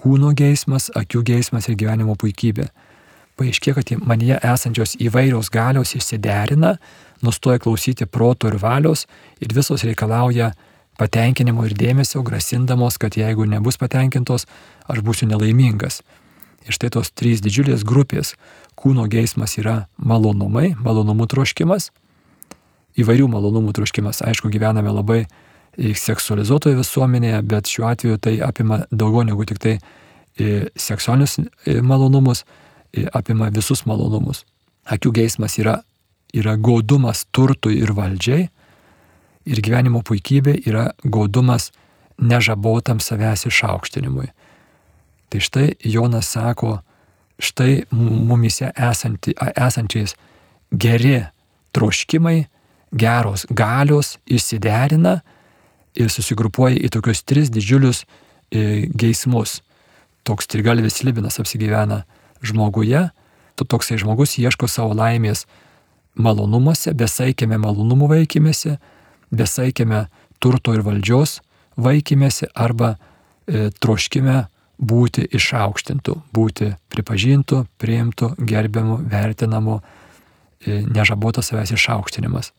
kūno 0.00 0.32
geismas, 0.34 0.88
akių 0.98 1.22
geismas 1.28 1.68
ir 1.70 1.76
gyvenimo 1.78 2.16
puikybė. 2.18 2.66
Paaiškė, 3.34 3.72
kad 3.74 3.90
manyje 3.98 4.36
esančios 4.46 4.92
įvairios 5.02 5.48
galios 5.50 5.96
išsiderina, 5.98 6.76
nustoja 7.24 7.58
klausyti 7.58 8.06
proto 8.06 8.46
ir 8.46 8.60
valios 8.62 9.08
ir 9.42 9.50
visos 9.56 9.82
reikalauja 9.82 10.52
patenkinimo 11.00 11.64
ir 11.66 11.74
dėmesio, 11.74 12.22
grasindamos, 12.22 12.98
kad 13.02 13.18
jeigu 13.18 13.48
nebus 13.50 13.80
patenkintos, 13.80 14.46
aš 14.86 15.02
būsiu 15.02 15.26
nelaimingas. 15.32 16.02
Ir 16.64 16.78
štai 16.78 16.92
tos 16.94 17.10
trys 17.10 17.42
didžiulės 17.42 17.82
grupės- 17.82 18.36
kūno 18.80 19.08
geismas 19.10 19.58
yra 19.58 19.88
malonumai, 19.98 20.76
malonumų 20.78 21.26
troškimas, 21.26 21.90
įvairių 22.96 23.28
malonumų 23.28 23.72
troškimas. 23.74 24.22
Aišku, 24.22 24.48
gyvename 24.48 24.94
labai 24.94 25.26
seksualizuotoje 25.76 26.76
visuomenėje, 26.76 27.42
bet 27.42 27.64
šiuo 27.66 27.90
atveju 27.90 28.20
tai 28.20 28.38
apima 28.38 28.86
daugiau 28.92 29.26
negu 29.26 29.44
tik 29.44 29.58
tai 29.58 29.78
e, 30.38 30.70
seksualinius 30.76 31.38
e, 31.66 31.80
malonumus, 31.80 32.42
e, 32.42 32.63
apima 33.12 33.50
visus 33.54 33.84
malonumus. 33.88 34.44
Akių 34.84 35.12
geismas 35.16 35.58
yra, 35.58 35.78
yra 36.34 36.56
gaudumas 36.60 37.24
turtui 37.32 37.78
ir 37.80 37.94
valdžiai 37.96 38.48
ir 39.44 39.60
gyvenimo 39.64 40.02
puikybė 40.04 40.58
yra 40.68 40.90
gaudumas 41.04 41.70
nežabotam 42.18 43.00
savęs 43.00 43.46
išaukštinimui. 43.48 44.28
Tai 45.28 45.40
štai 45.42 45.74
Jonas 45.82 46.30
sako, 46.36 46.78
štai 47.42 47.84
mumise 47.90 48.70
esanti, 48.76 49.34
esančiais 49.56 50.14
geri 50.70 51.24
troškimai, 51.74 52.44
geros 52.94 53.46
galios 53.50 54.18
išsiderina 54.30 55.18
ir 55.98 56.10
susigrupuoja 56.10 56.78
į 56.78 56.90
tokius 56.94 57.24
tris 57.26 57.50
didžiulius 57.50 58.04
e, 58.04 58.86
geismus. 58.94 59.60
Toks 60.24 60.46
trigalvis 60.48 61.02
libinas 61.04 61.40
apsigyvena 61.42 62.04
žmoguje, 62.44 63.08
tu 63.54 63.64
toksai 63.64 63.98
žmogus 64.00 64.36
ieško 64.38 64.68
savo 64.70 64.94
laimės 64.96 65.46
malonumuose, 66.14 66.94
besaikėme 66.94 67.58
malonumų 67.58 68.10
vaikymėse, 68.12 68.78
besaikėme 69.34 70.06
turto 70.42 70.74
ir 70.76 70.84
valdžios 70.86 71.40
vaikymėsi 71.80 72.50
arba 72.54 72.94
e, 72.94 73.70
troškime 73.82 74.44
būti 74.78 75.26
išaukštintų, 75.34 76.16
būti 76.34 76.74
pripažintų, 76.92 77.64
priimtų, 77.78 78.34
gerbiamų, 78.38 78.98
vertinamų, 79.10 79.78
e, 79.80 80.82
nežabotas 80.86 81.50
savęs 81.50 81.74
išaukštinimas. 81.74 82.52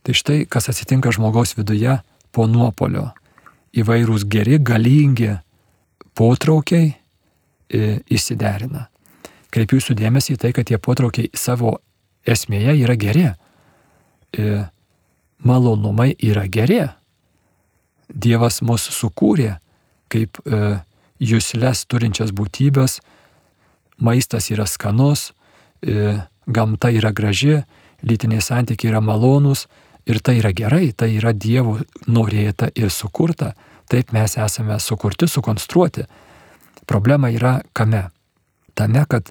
Tai 0.00 0.16
štai, 0.16 0.44
kas 0.48 0.70
atsitinka 0.72 1.12
žmogaus 1.12 1.52
viduje 1.58 1.98
po 2.32 2.46
nuopolio. 2.48 3.10
Įvairūs 3.76 4.24
geri, 4.26 4.56
galingi 4.58 5.36
potraukiai 6.16 6.96
įsiderina. 7.70 8.88
Kreipiu 9.50 9.78
jūsų 9.78 9.96
dėmesį 9.98 10.36
į 10.36 10.40
tai, 10.42 10.52
kad 10.54 10.68
tie 10.68 10.78
potraukiai 10.78 11.30
savo 11.34 11.78
esmėje 12.26 12.76
yra 12.82 12.96
geri. 12.98 13.26
E, 14.36 14.64
malonumai 15.42 16.12
yra 16.18 16.46
geri. 16.46 16.84
Dievas 18.10 18.60
mus 18.66 18.86
sukūrė 18.94 19.56
kaip 20.10 20.38
e, 20.42 20.80
jūslės 21.22 21.84
turinčias 21.86 22.32
būtybės, 22.34 22.98
maistas 24.02 24.50
yra 24.50 24.66
skanus, 24.66 25.30
e, 25.82 26.16
gamta 26.46 26.90
yra 26.90 27.12
graži, 27.14 27.60
lytiniai 28.02 28.42
santykiai 28.42 28.90
yra 28.90 29.02
malonūs, 29.04 29.68
Ir 30.10 30.20
tai 30.20 30.38
yra 30.40 30.50
gerai, 30.56 30.90
tai 30.96 31.12
yra 31.18 31.32
Dievo 31.36 31.76
norėta 32.08 32.70
ir 32.74 32.90
sukurta. 32.90 33.52
Taip 33.90 34.12
mes 34.14 34.36
esame 34.38 34.78
sukurti, 34.80 35.28
sukonstruoti. 35.28 36.06
Problema 36.90 37.30
yra 37.30 37.60
kame? 37.72 38.08
Tame, 38.74 39.04
kad 39.06 39.30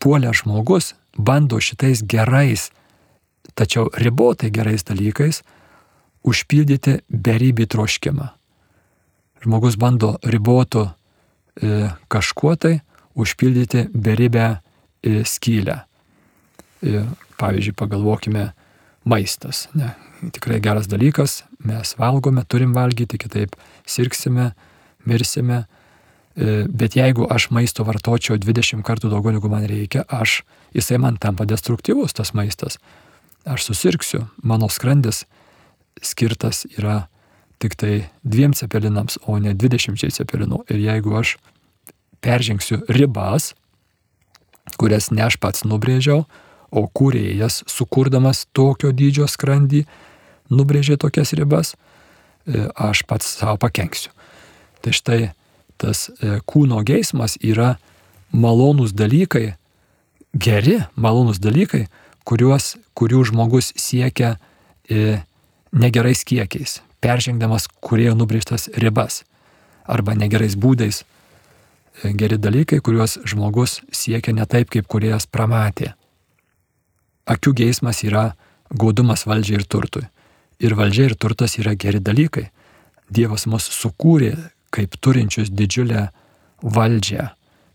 puolė 0.00 0.32
žmogus 0.32 0.94
bando 1.16 1.58
šitais 1.60 2.00
gerais, 2.08 2.70
tačiau 3.52 3.90
ribotai 3.92 4.48
gerais 4.48 4.84
dalykais 4.88 5.42
užpildyti 6.24 7.02
beribį 7.08 7.68
troškimą. 7.72 8.30
Žmogus 9.44 9.76
bando 9.76 10.16
ribotų 10.24 10.86
e, 10.88 11.90
kažkuo 12.08 12.56
tai 12.56 12.78
užpildyti 13.16 13.86
beribę 13.92 14.48
e, 14.56 15.20
skylę. 15.28 15.82
E, 16.80 17.04
pavyzdžiui, 17.36 17.76
pagalvokime, 17.76 18.50
maistas. 19.04 19.66
Ne, 19.76 19.92
tikrai 20.32 20.58
geras 20.64 20.88
dalykas, 20.88 21.42
mes 21.60 21.92
valgome, 22.00 22.44
turim 22.48 22.72
valgyti, 22.76 23.20
kitaip 23.20 23.56
sirksime, 23.84 24.54
mirsime. 25.04 25.66
E, 26.36 26.66
bet 26.68 26.96
jeigu 26.96 27.24
aš 27.32 27.48
maisto 27.50 27.84
vartočiau 27.88 28.36
20 28.36 28.84
kartų 28.84 29.08
daugiau 29.08 29.32
negu 29.32 29.48
man 29.48 29.64
reikia, 29.64 30.04
aš, 30.04 30.42
jisai 30.76 31.00
man 31.00 31.16
tampa 31.16 31.46
destruktyvus 31.48 32.12
tas 32.12 32.34
maistas. 32.36 32.76
Aš 33.48 33.70
susirksiu, 33.70 34.26
mano 34.42 34.68
skrandis 34.68 35.24
skirtas 36.04 36.66
yra 36.76 37.06
tik 37.58 37.76
tai 37.80 38.10
dviem 38.20 38.52
cepelinams, 38.52 39.16
o 39.24 39.38
ne 39.40 39.54
20 39.56 40.12
cepelinų. 40.12 40.66
Ir 40.68 40.82
jeigu 40.82 41.14
aš 41.16 41.36
peržengsiu 42.20 42.82
ribas, 42.88 43.54
kurias 44.76 45.08
ne 45.14 45.24
aš 45.24 45.38
pats 45.40 45.64
nubrėžiau, 45.64 46.26
o 46.68 46.82
kūrėjas, 46.90 47.62
sukurdamas 47.70 48.44
tokio 48.52 48.90
dydžio 48.92 49.24
skrandį, 49.30 49.86
nubrėžė 50.52 50.98
tokias 51.00 51.32
ribas, 51.38 51.72
e, 52.44 52.66
aš 52.74 53.06
pats 53.08 53.38
savo 53.38 53.56
pakenksiu. 53.62 54.12
Tai 54.84 54.92
štai 54.92 55.20
tas 55.80 56.08
e, 56.08 56.38
kūno 56.46 56.82
geismas 56.86 57.36
yra 57.40 57.76
malonūs 58.32 58.94
dalykai, 58.96 59.56
geri 60.34 60.80
malonūs 60.96 61.40
dalykai, 61.42 61.86
kuriuos, 62.26 62.74
kurių 62.98 63.24
žmogus 63.30 63.72
siekia 63.78 64.36
e, 64.90 65.20
negerais 65.72 66.24
kiekiais, 66.26 66.80
peržengdamas 67.04 67.68
kurėjo 67.80 68.16
nubrėžtas 68.18 68.70
ribas 68.76 69.24
arba 69.86 70.16
negerais 70.18 70.56
būdais. 70.58 71.04
Geri 71.96 72.36
dalykai, 72.36 72.82
kuriuos 72.84 73.16
žmogus 73.24 73.78
siekia 73.94 74.34
ne 74.36 74.44
taip, 74.44 74.68
kaip 74.68 74.88
kuriejas 74.90 75.24
pramatė 75.30 75.94
akių 77.26 77.52
geismas 77.60 78.02
yra 78.06 78.30
gaudumas 78.70 79.26
valdžiai 79.26 79.60
ir 79.60 79.66
turtui. 79.66 80.06
Ir 80.62 80.76
valdžia 80.78 81.10
ir 81.10 81.16
turtas 81.18 81.58
yra 81.60 81.74
geri 81.74 82.00
dalykai. 82.00 82.48
Dievas 83.12 83.46
mus 83.50 83.66
sukūrė 83.70 84.32
kaip 84.74 84.96
turinčius 85.00 85.50
didžiulę 85.52 86.08
valdžią 86.62 87.28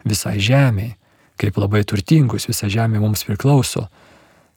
visai 0.08 0.38
žemėje, 0.42 0.96
kaip 1.42 1.58
labai 1.58 1.82
turtingus, 1.88 2.46
visa 2.50 2.70
žemė 2.70 3.02
mums 3.02 3.26
priklauso. 3.26 3.88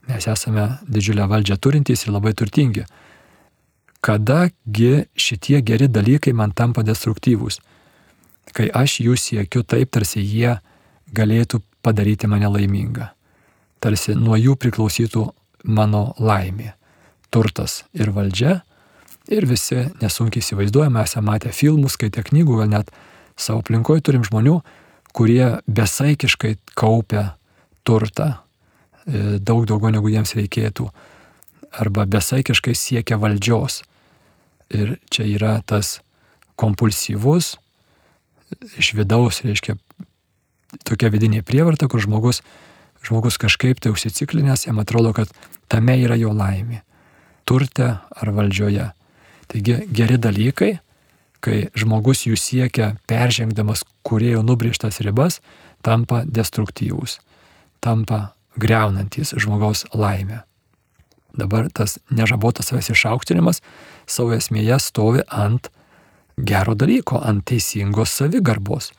Mes 0.08 0.26
esame 0.28 0.66
didžiulę 0.84 1.26
valdžią 1.30 1.56
turintys 1.56 2.04
ir 2.04 2.12
labai 2.12 2.34
turtingi. 2.36 2.84
Kadagi 4.04 5.06
šitie 5.16 5.62
geri 5.64 5.88
dalykai 5.88 6.34
man 6.36 6.52
tampa 6.52 6.84
destruktyvūs? 6.84 7.62
Kai 8.52 8.68
aš 8.68 9.00
jų 9.00 9.16
siekiu 9.16 9.64
taip, 9.64 9.94
tarsi 9.96 10.20
jie 10.20 10.58
galėtų 11.16 11.62
padaryti 11.80 12.28
mane 12.28 12.52
laimingą 12.52 13.14
tarsi 13.84 14.16
nuo 14.16 14.38
jų 14.40 14.56
priklausytų 14.60 15.26
mano 15.76 16.14
laimė, 16.16 16.72
turtas 17.32 17.82
ir 17.96 18.14
valdžia. 18.16 18.62
Ir 19.32 19.46
visi 19.48 19.86
nesunkiai 20.02 20.42
įsivaizduojame, 20.44 21.00
esame 21.04 21.30
matę 21.32 21.52
filmų, 21.54 21.88
skaitę 21.92 22.24
knygų, 22.26 22.58
gal 22.60 22.72
net 22.72 22.90
savo 23.40 23.62
aplinkoje 23.62 24.04
turim 24.04 24.24
žmonių, 24.26 24.58
kurie 25.16 25.62
besaikiškai 25.64 26.56
kaupia 26.76 27.30
turtą, 27.88 28.34
e, 29.06 29.38
daug 29.40 29.64
daugiau 29.70 29.94
negu 29.94 30.12
jiems 30.12 30.34
reikėtų, 30.36 30.90
arba 31.72 32.04
besaikiškai 32.04 32.74
siekia 32.76 33.16
valdžios. 33.20 33.82
Ir 34.74 34.98
čia 35.08 35.24
yra 35.28 35.56
tas 35.64 36.00
kompulsyvus, 36.60 37.56
iš 38.76 38.92
vidaus, 38.98 39.40
reiškia, 39.44 39.78
tokia 40.84 41.10
vidinė 41.10 41.42
prievarta, 41.46 41.88
kur 41.88 42.02
žmogus 42.04 42.42
žmogus 43.04 43.38
kažkaip 43.40 43.80
tai 43.80 43.92
užsiciklinęs, 43.92 44.66
jam 44.66 44.80
atrodo, 44.80 45.12
kad 45.12 45.32
tame 45.68 45.96
yra 46.00 46.16
jo 46.16 46.32
laimė- 46.32 46.80
turte 47.48 47.98
ar 48.00 48.28
valdžioje. 48.30 48.92
Taigi 49.54 49.84
geri 49.94 50.16
dalykai, 50.18 50.72
kai 51.38 51.68
žmogus 51.78 52.24
jų 52.26 52.34
siekia 52.34 52.96
peržengdamas 53.06 53.84
kurėjo 54.02 54.40
nubrėžtas 54.42 54.98
ribas, 55.06 55.38
tampa 55.86 56.24
destruktyvūs, 56.26 57.20
tampa 57.78 58.34
greunantis 58.58 59.30
žmogaus 59.38 59.84
laimę. 59.94 60.40
Dabar 61.38 61.68
tas 61.70 62.00
nežabotas 62.10 62.72
savęs 62.72 62.90
išaukštinimas 62.96 63.62
savo 64.10 64.34
esmėje 64.34 64.80
stovi 64.82 65.22
ant 65.30 65.70
gero 66.34 66.74
dalyko, 66.74 67.22
ant 67.22 67.46
teisingos 67.46 68.10
savigarbos 68.10 68.90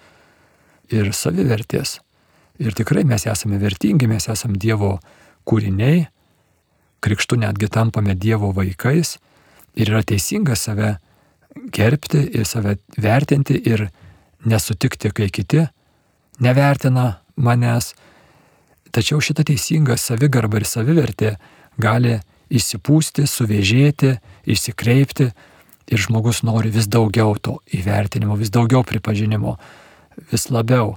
ir 0.88 1.12
savivertės. 1.12 2.00
Ir 2.64 2.72
tikrai 2.72 3.04
mes 3.04 3.28
esame 3.28 3.60
vertingi, 3.60 4.08
mes 4.08 4.32
esame 4.32 4.56
Dievo 4.56 5.02
kūriniai, 5.44 6.06
krikštų 7.04 7.44
netgi 7.44 7.68
tampame 7.68 8.16
Dievo 8.16 8.56
vaikais 8.56 9.18
ir 9.76 9.92
yra 9.92 10.04
teisinga 10.04 10.56
save 10.56 10.96
gerbti 11.72 12.24
ir 12.40 12.46
save 12.46 12.78
vertinti 12.98 13.58
ir 13.66 13.88
nesutikti, 14.46 15.12
kai 15.12 15.30
kiti 15.30 15.66
nevertina 16.40 17.22
manęs. 17.36 17.94
Tačiau 18.92 19.20
šita 19.24 19.44
teisinga 19.48 19.98
savigarba 20.00 20.62
ir 20.62 20.68
savivertė 20.70 21.36
gali 21.82 22.20
įsipūsti, 22.54 23.26
suvėžėti, 23.28 24.16
išsikreipti 24.48 25.30
ir 25.92 26.02
žmogus 26.02 26.44
nori 26.46 26.72
vis 26.74 26.88
daugiau 26.88 27.36
to 27.42 27.60
įvertinimo, 27.76 28.38
vis 28.40 28.54
daugiau 28.54 28.86
pripažinimo, 28.88 29.58
vis 30.32 30.50
labiau. 30.50 30.96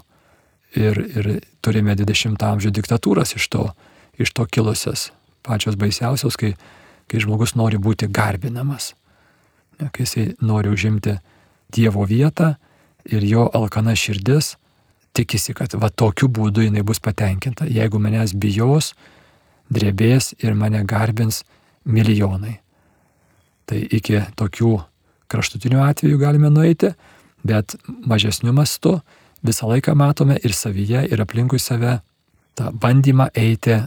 Ir, 0.77 0.99
ir 1.17 1.29
turime 1.65 1.95
20-ojo 1.97 2.45
amžiaus 2.45 2.75
diktatūras 2.77 3.33
iš 3.39 3.47
to, 3.49 3.71
iš 4.21 4.35
to 4.37 4.45
kilusias, 4.45 5.09
pačios 5.43 5.79
baisiausios, 5.81 6.37
kai, 6.37 6.53
kai 7.09 7.21
žmogus 7.25 7.55
nori 7.57 7.81
būti 7.81 8.09
garbinamas, 8.13 8.93
ne, 9.81 9.89
kai 9.93 10.07
jisai 10.07 10.31
nori 10.41 10.73
užimti 10.73 11.19
Dievo 11.69 12.07
vietą 12.09 12.55
ir 13.05 13.25
jo 13.29 13.43
alkana 13.53 13.93
širdis 13.93 14.55
tikisi, 15.13 15.53
kad 15.53 15.75
va 15.77 15.91
tokiu 15.91 16.31
būdu 16.33 16.65
jinai 16.65 16.85
bus 16.87 17.01
patenkinta. 17.03 17.67
Jeigu 17.69 18.01
manęs 18.01 18.33
bijos, 18.33 18.95
drebės 19.69 20.33
ir 20.41 20.57
mane 20.57 20.81
garbins 20.89 21.43
milijonai. 21.85 22.59
Tai 23.69 23.79
iki 23.85 24.23
tokių 24.39 24.73
kraštutinių 25.29 25.83
atvejų 25.85 26.21
galime 26.21 26.51
nueiti, 26.53 26.95
bet 27.45 27.77
mažesniu 28.09 28.55
mastu 28.57 28.99
visą 29.45 29.69
laiką 29.69 29.95
matome 29.99 30.39
ir 30.41 30.55
savyje, 30.57 31.05
ir 31.13 31.21
aplinkui 31.23 31.61
save 31.61 31.99
tą 32.59 32.73
bandymą 32.73 33.29
eiti 33.37 33.83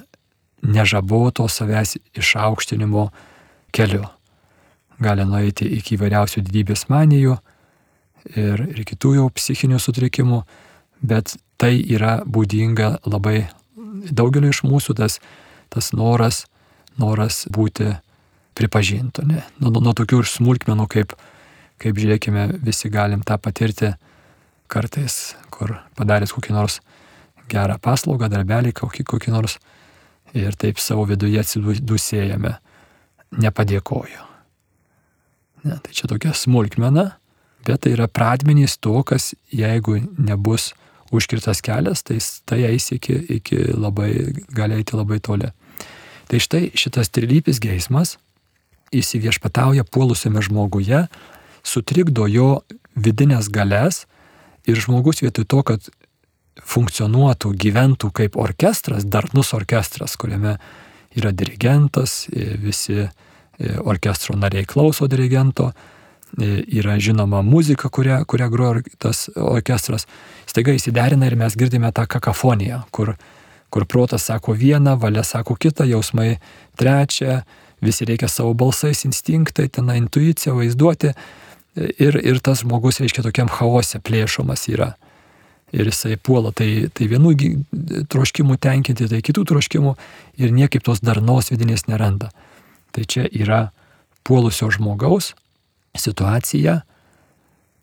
nežaboto 0.61 1.47
savęs 1.49 1.97
išaukštinimo 2.17 3.09
keliu. 3.73 4.05
Gali 5.01 5.25
nueiti 5.25 5.65
iki 5.77 5.97
įvairiausių 5.97 6.43
didybės 6.45 6.85
manijų 6.91 7.37
ir, 8.35 8.61
ir 8.69 8.83
kitų 8.85 9.15
jau 9.17 9.29
psichinių 9.33 9.79
sutrikimų, 9.81 10.43
bet 11.01 11.35
tai 11.61 11.73
yra 11.81 12.19
būdinga 12.25 12.99
labai 13.09 13.49
daugeliu 14.11 14.51
iš 14.53 14.63
mūsų 14.67 14.95
tas, 14.97 15.17
tas 15.73 15.91
noras, 15.97 16.45
noras 17.01 17.45
būti 17.49 17.89
pripažintų. 18.57 19.25
Ne? 19.29 19.43
Nuo, 19.61 19.73
nuo 19.81 19.93
tokių 19.97 20.21
ir 20.21 20.29
smulkmenų, 20.29 20.87
kaip, 20.91 21.15
kaip 21.81 21.97
žiūrėkime, 21.97 22.47
visi 22.61 22.91
galim 22.93 23.25
tą 23.25 23.37
patirti 23.41 23.93
kartais, 24.71 25.35
kur 25.51 25.79
padaręs 25.97 26.33
kokį 26.35 26.55
nors 26.55 26.79
gerą 27.51 27.77
paslaugą, 27.81 28.29
darbelį, 28.31 28.73
kokį, 28.77 29.05
kokį 29.07 29.33
nors 29.33 29.57
ir 30.37 30.55
taip 30.59 30.79
savo 30.79 31.05
viduje 31.09 31.39
atsidusėjame, 31.41 32.55
nepadėkoju. 33.41 34.27
Ne, 35.67 35.77
tai 35.77 35.93
čia 35.93 36.09
tokia 36.09 36.33
smulkmena, 36.33 37.11
bet 37.67 37.83
tai 37.83 37.93
yra 37.95 38.07
pradmenys 38.09 38.77
to, 38.81 38.95
kas 39.05 39.33
jeigu 39.53 39.99
nebus 40.17 40.71
užkirtas 41.11 41.61
kelias, 41.61 42.01
tai 42.07 42.17
tai 42.47 42.63
eis 42.71 42.89
iki, 42.95 43.17
iki 43.37 43.59
labai, 43.75 44.11
gali 44.55 44.79
eiti 44.79 44.97
labai 44.97 45.19
toli. 45.19 45.51
Tai 46.31 46.39
štai 46.39 46.71
šitas 46.79 47.11
trilypis 47.11 47.59
geismas 47.61 48.15
įsiviešpatauja 48.95 49.83
puolusiame 49.87 50.41
žmoguje, 50.43 51.05
sutrikdo 51.63 52.27
jo 52.31 52.61
vidinės 52.95 53.51
galės 53.51 54.05
ir 54.67 54.79
žmogus 54.79 55.21
vietoj 55.23 55.45
to, 55.47 55.61
kad 55.67 55.91
funkcionuotų, 56.67 57.53
gyventų 57.57 58.11
kaip 58.15 58.37
orkestras, 58.39 59.05
darnus 59.05 59.53
orkestras, 59.57 60.15
kuriame 60.19 60.57
yra 61.17 61.31
dirigentas, 61.35 62.25
visi 62.31 63.07
orkestro 63.83 64.37
nariai 64.39 64.65
klauso 64.65 65.07
dirigento, 65.11 65.71
yra 66.39 66.95
žinoma 66.99 67.41
muzika, 67.43 67.89
kurią, 67.89 68.23
kurią 68.25 68.47
groja 68.49 68.83
tas 68.97 69.27
orkestras. 69.35 70.07
Staiga 70.47 70.73
įsiderina 70.75 71.27
ir 71.27 71.35
mes 71.35 71.57
girdime 71.59 71.91
tą 71.91 72.05
kakafoniją, 72.07 72.85
kur, 72.91 73.15
kur 73.69 73.85
protas 73.85 74.29
sako 74.29 74.55
vieną, 74.55 74.95
valia 74.99 75.23
sako 75.27 75.57
kitą, 75.59 75.85
jausmai 75.89 76.37
trečią, 76.79 77.41
visi 77.83 78.07
reikia 78.07 78.29
savo 78.31 78.53
balsais, 78.53 79.03
instinktai, 79.05 79.67
ten 79.69 79.91
intuicija, 79.95 80.55
vaizduoti. 80.55 81.13
Ir, 81.75 82.17
ir 82.19 82.39
tas 82.43 82.65
žmogus, 82.65 82.99
reiškia, 82.99 83.23
tokiam 83.23 83.51
chaose 83.51 83.99
plėšomas 84.03 84.67
yra 84.71 84.93
ir 85.71 85.87
jisai 85.87 86.17
puola 86.19 86.51
tai, 86.55 86.89
tai 86.93 87.07
vienų 87.11 87.33
troškimų 88.11 88.57
tenkinti, 88.61 89.07
tai 89.11 89.21
kitų 89.23 89.45
troškimų 89.51 89.93
ir 90.41 90.55
niekaip 90.55 90.83
tos 90.83 91.03
darnos 91.03 91.51
vidinės 91.51 91.87
neranda. 91.87 92.31
Tai 92.91 93.05
čia 93.07 93.27
yra 93.31 93.69
puolusio 94.27 94.69
žmogaus 94.71 95.31
situacija, 95.97 96.81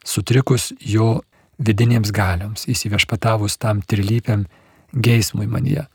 sutrikus 0.04 0.72
jo 0.80 1.20
vidinėms 1.58 2.12
galioms, 2.14 2.66
įsiviešpatavus 2.70 3.58
tam 3.60 3.80
trilypiam 3.82 4.46
geismui 4.92 5.48
manyje. 5.50 5.86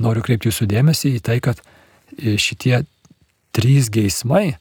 Noriu 0.00 0.22
kreipti 0.24 0.50
jūsų 0.50 0.68
dėmesį 0.70 1.16
į 1.16 1.24
tai, 1.24 1.40
kad 1.40 1.60
šitie 2.16 2.84
trys 3.56 3.88
geismai 3.92 4.58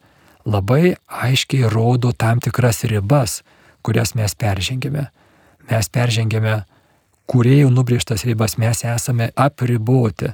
labai 0.48 0.96
aiškiai 1.08 1.68
rodo 1.72 2.14
tam 2.16 2.40
tikras 2.40 2.84
ribas, 2.88 3.42
kurias 3.86 4.16
mes 4.16 4.34
peržengėme 4.40 5.10
mes 5.70 5.90
peržengėme 5.90 6.64
kuriejų 7.32 7.72
nubrėžtas 7.74 8.26
ribas, 8.28 8.58
mes 8.58 8.84
esame 8.86 9.32
apriboti. 9.36 10.34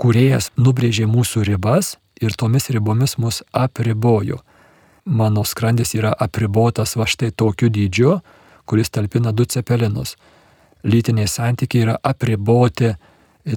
Kuriejas 0.00 0.50
nubrėžė 0.58 1.06
mūsų 1.06 1.44
ribas 1.46 1.96
ir 2.20 2.34
tomis 2.38 2.68
ribomis 2.74 3.18
mus 3.18 3.42
apribojo. 3.52 4.40
Mano 5.04 5.44
skrandis 5.44 5.94
yra 5.98 6.12
apribotas 6.12 6.94
va 6.96 7.06
štai 7.10 7.32
tokiu 7.34 7.70
dydžiu, 7.72 8.20
kuris 8.66 8.90
talpina 8.90 9.32
du 9.32 9.44
cepelinus. 9.44 10.16
Lytiniai 10.82 11.30
santykiai 11.30 11.86
yra 11.86 11.96
apriboti 12.02 12.92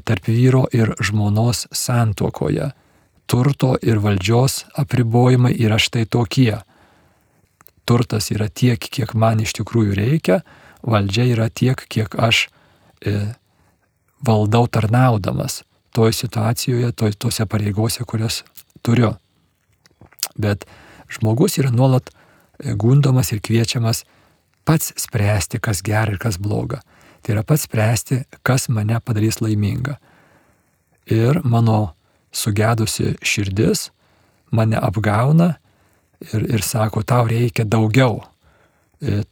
tarp 0.06 0.30
vyro 0.30 0.66
ir 0.74 0.94
žmonos 1.02 1.68
santuokoje. 1.72 2.72
Turto 3.26 3.76
ir 3.82 4.02
valdžios 4.02 4.66
apribojimai 4.78 5.54
yra 5.58 5.78
štai 5.82 6.06
tokie. 6.06 6.60
Turtas 7.86 8.30
yra 8.34 8.48
tiek, 8.50 8.82
kiek 8.82 9.14
man 9.14 9.42
iš 9.42 9.54
tikrųjų 9.60 9.98
reikia, 9.98 10.42
valdžia 10.86 11.26
yra 11.34 11.50
tiek, 11.50 11.80
kiek 11.90 12.16
aš 12.22 12.48
e, 13.02 13.34
valdau 14.26 14.66
tarnaudamas 14.68 15.64
toj 15.96 16.14
situacijoje, 16.14 16.92
toj, 16.92 17.16
tose 17.18 17.46
pareigose, 17.46 18.04
kurias 18.04 18.44
turiu. 18.86 19.16
Bet 20.36 20.66
žmogus 21.10 21.58
yra 21.62 21.72
nuolat 21.72 22.12
e, 22.12 22.74
gundomas 22.74 23.32
ir 23.34 23.42
kviečiamas 23.42 24.04
pats 24.66 24.94
spręsti, 25.00 25.62
kas 25.62 25.82
gera 25.86 26.14
ir 26.14 26.20
kas 26.22 26.38
bloga. 26.42 26.82
Tai 27.22 27.38
yra 27.38 27.46
pats 27.48 27.66
spręsti, 27.66 28.24
kas 28.46 28.70
mane 28.70 29.00
padarys 29.02 29.42
laimingą. 29.42 29.98
Ir 31.10 31.42
mano 31.46 31.96
sugedusi 32.36 33.16
širdis 33.26 33.90
mane 34.52 34.78
apgauna 34.78 35.56
ir, 36.34 36.46
ir 36.58 36.62
sako, 36.66 37.04
tau 37.04 37.28
reikia 37.30 37.66
daugiau 37.66 38.24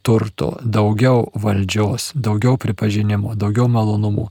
turto, 0.06 0.54
daugiau 0.62 1.28
valdžios, 1.34 2.12
daugiau 2.14 2.58
pripažinimo, 2.60 3.34
daugiau 3.38 3.68
malonumų. 3.68 4.28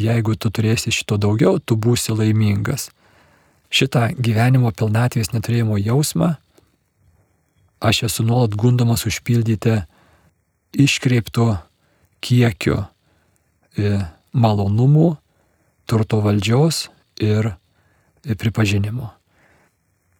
Jeigu 0.00 0.36
tu 0.38 0.50
turėsi 0.54 0.92
šito 0.94 1.18
daugiau, 1.20 1.58
tu 1.58 1.76
būsi 1.76 2.14
laimingas. 2.14 2.90
Šitą 3.70 4.10
gyvenimo 4.18 4.72
pilnatvės 4.74 5.32
neturėjimo 5.34 5.78
jausmą 5.80 6.34
aš 7.80 8.02
esu 8.10 8.24
nuolat 8.26 8.54
gundomas 8.54 9.06
užpildyti 9.08 9.80
iškreiptų 10.76 11.46
kiekių 12.20 12.76
e, 12.76 13.94
malonumų, 14.36 15.14
turto 15.88 16.20
valdžios 16.22 16.88
ir 17.18 17.54
pripažinimo. 18.22 19.10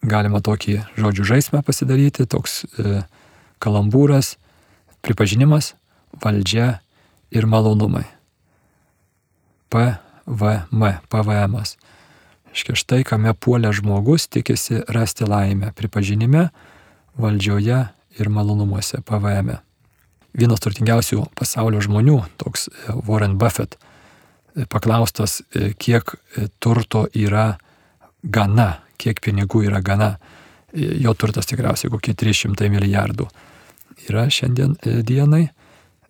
Galima 0.01 0.41
tokį 0.41 0.81
žodžių 0.97 1.27
žaismą 1.29 1.61
pasidaryti, 1.67 2.25
toks 2.25 2.65
e, 2.65 3.03
kalambūras, 3.61 4.35
pripažinimas, 5.05 5.75
valdžia 6.23 6.81
ir 7.31 7.47
malonumai. 7.47 8.07
PVM, 9.71 10.83
PVM. 11.09 11.57
Iškia 12.51 12.75
štai, 12.75 13.05
kame 13.07 13.31
puolė 13.39 13.71
žmogus 13.77 14.27
tikisi 14.27 14.83
rasti 14.91 15.29
laimę 15.29 15.71
pripažinime, 15.79 16.49
valdžioje 17.21 17.85
ir 18.19 18.31
malonumuose 18.33 19.05
PVM. 19.07 19.61
Vienas 20.35 20.63
turtingiausių 20.63 21.25
pasaulio 21.39 21.81
žmonių, 21.83 22.19
toks 22.39 22.69
e, 22.71 22.95
Warren 23.07 23.37
Buffett, 23.39 23.77
e, 24.55 24.67
paklaustas, 24.71 25.41
e, 25.55 25.73
kiek 25.75 26.15
turto 26.63 27.07
yra 27.15 27.57
gana, 28.23 28.81
kiek 28.99 29.23
pinigų 29.23 29.65
yra 29.71 29.81
gana. 29.83 30.17
Jo 30.71 31.17
turtas 31.19 31.49
tikriausiai 31.51 31.91
kokie 31.91 32.15
300 32.15 32.69
milijardų 32.71 33.27
yra 34.09 34.27
šiandien 34.31 34.77
e, 34.83 35.01
dienai, 35.07 35.49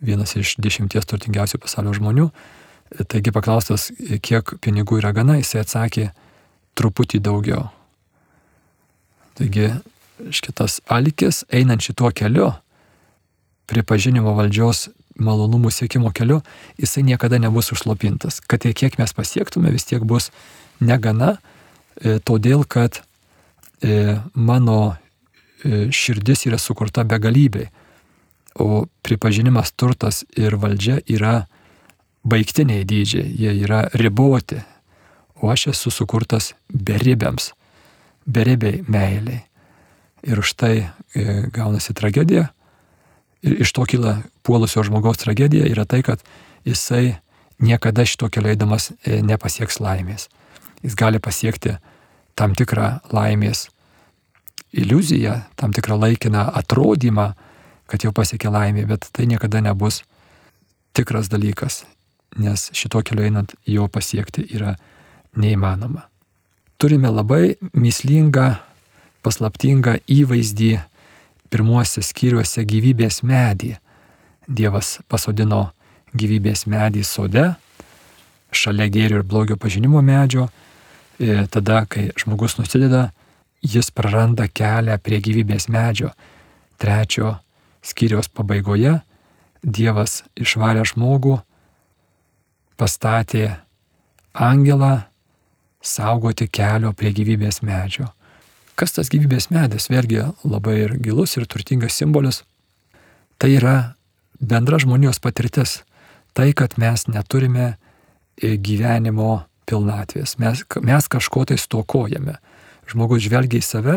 vienas 0.01 0.34
iš 0.38 0.57
dešimties 0.62 1.09
turtingiausių 1.11 1.61
pasaulio 1.62 1.95
žmonių. 1.97 2.28
E, 2.30 3.05
taigi 3.05 3.32
paklaustas, 3.34 3.91
e, 3.91 4.20
kiek 4.22 4.57
pinigų 4.64 5.01
yra 5.01 5.12
gana, 5.16 5.38
jisai 5.41 5.64
atsakė 5.64 6.11
truputį 6.78 7.22
daugiau. 7.24 7.68
Taigi 9.38 9.72
šitas 10.34 10.80
alkis, 10.91 11.45
einant 11.49 11.84
šituo 11.84 12.12
keliu, 12.12 12.53
pripažinimo 13.70 14.34
valdžios 14.36 14.88
malonumų 15.20 15.70
siekimo 15.72 16.11
keliu, 16.16 16.41
jisai 16.80 17.05
niekada 17.07 17.38
nebus 17.41 17.70
užslopintas. 17.74 18.41
Kad 18.41 18.64
ir 18.66 18.74
kiek 18.76 18.97
mes 19.01 19.12
pasiektume, 19.16 19.72
vis 19.72 19.86
tiek 19.88 20.05
bus 20.05 20.30
negana, 20.80 21.36
todėl 22.24 22.64
kad 22.64 23.03
mano 24.34 24.97
širdis 25.93 26.47
yra 26.49 26.59
sukurta 26.61 27.05
begalybei, 27.05 27.68
o 28.61 28.84
pripažinimas 29.02 29.72
turtas 29.72 30.24
ir 30.36 30.56
valdžia 30.61 31.00
yra 31.08 31.46
baigtiniai 32.24 32.84
dydžiai, 32.84 33.24
jie 33.32 33.54
yra 33.64 33.86
riboti, 33.96 34.61
o 35.40 35.48
aš 35.50 35.70
esu 35.72 35.90
sukurtas 35.90 36.52
beribiams, 36.68 37.52
beribiai 38.26 38.84
meiliai. 38.88 39.44
Ir 40.20 40.42
už 40.42 40.52
tai 40.61 40.74
e, 40.76 40.88
gaunasi 41.48 41.94
tragedija. 41.96 42.50
Ir 43.40 43.62
iš 43.64 43.72
to 43.72 43.86
kyla 43.88 44.18
puolusio 44.44 44.84
žmogaus 44.84 45.22
tragedija 45.22 45.64
yra 45.64 45.86
tai, 45.88 46.02
kad 46.04 46.20
jisai 46.68 47.16
niekada 47.58 48.04
šito 48.04 48.28
keliu 48.28 48.52
eidamas 48.52 48.90
e, 49.00 49.22
nepasieks 49.24 49.80
laimės. 49.80 50.28
Jis 50.84 50.96
gali 50.96 51.20
pasiekti 51.20 51.78
tam 52.36 52.52
tikrą 52.56 52.98
laimės 53.16 53.70
iliuziją, 54.72 55.40
tam 55.56 55.72
tikrą 55.72 55.96
laikiną 56.00 56.44
atrodymą, 56.61 57.32
kad 57.91 58.07
jau 58.07 58.12
pasiekė 58.14 58.53
laimė, 58.53 58.86
bet 58.86 59.09
tai 59.12 59.26
niekada 59.26 59.62
nebus 59.64 60.05
tikras 60.95 61.30
dalykas, 61.30 61.82
nes 62.38 62.68
šito 62.76 63.03
keliu 63.07 63.26
einant 63.26 63.55
jo 63.66 63.88
pasiekti 63.91 64.47
yra 64.55 64.76
neįmanoma. 65.38 66.07
Turime 66.80 67.11
labai 67.12 67.57
mislingą, 67.76 68.55
paslaptingą 69.20 69.99
įvaizdį 70.09 70.70
pirmuose 71.51 72.03
skyriuose 72.07 72.64
gyvybės 72.64 73.20
medį. 73.26 73.74
Dievas 74.49 74.99
pasodino 75.11 75.68
gyvybės 76.16 76.64
medį 76.70 77.05
sode, 77.07 77.45
šalia 78.51 78.88
gėrio 78.91 79.20
ir 79.20 79.26
blogio 79.26 79.59
pažinimo 79.61 80.03
medžio. 80.03 80.49
Ir 81.20 81.45
tada, 81.53 81.84
kai 81.84 82.09
žmogus 82.16 82.57
nusideda, 82.57 83.11
jis 83.61 83.93
praranda 83.93 84.49
kelią 84.49 84.97
prie 85.05 85.20
gyvybės 85.20 85.68
medžio. 85.68 86.14
Trečio 86.80 87.36
skyriaus 87.85 88.28
pabaigoje 88.33 89.01
Dievas 89.61 90.22
išvarė 90.41 90.87
žmogų, 90.89 91.37
pastatė 92.81 93.59
angelą 94.33 95.03
saugoti 95.85 96.49
kelio 96.49 96.95
prie 96.97 97.12
gyvybės 97.12 97.61
medžio. 97.61 98.09
Kas 98.72 98.97
tas 98.97 99.12
gyvybės 99.12 99.51
medis? 99.53 99.91
Vėlgi 99.93 100.24
labai 100.49 100.78
ir 100.87 100.97
gilus 101.05 101.37
ir 101.37 101.45
turtingas 101.45 101.99
simbolis. 102.01 102.41
Tai 103.37 103.53
yra 103.53 103.76
bendra 104.41 104.81
žmonijos 104.81 105.20
patirtis. 105.20 105.83
Tai, 106.33 106.49
kad 106.57 106.78
mes 106.81 107.05
neturime 107.11 107.74
e, 108.41 108.57
gyvenimo 108.57 109.43
pilnatvės. 109.68 110.39
Mes, 110.41 110.62
mes 110.81 111.09
kažko 111.11 111.45
tai 111.51 111.59
stokojame. 111.61 112.39
Žmogus 112.89 113.26
žvelgia 113.26 113.61
į 113.61 113.66
save 113.66 113.97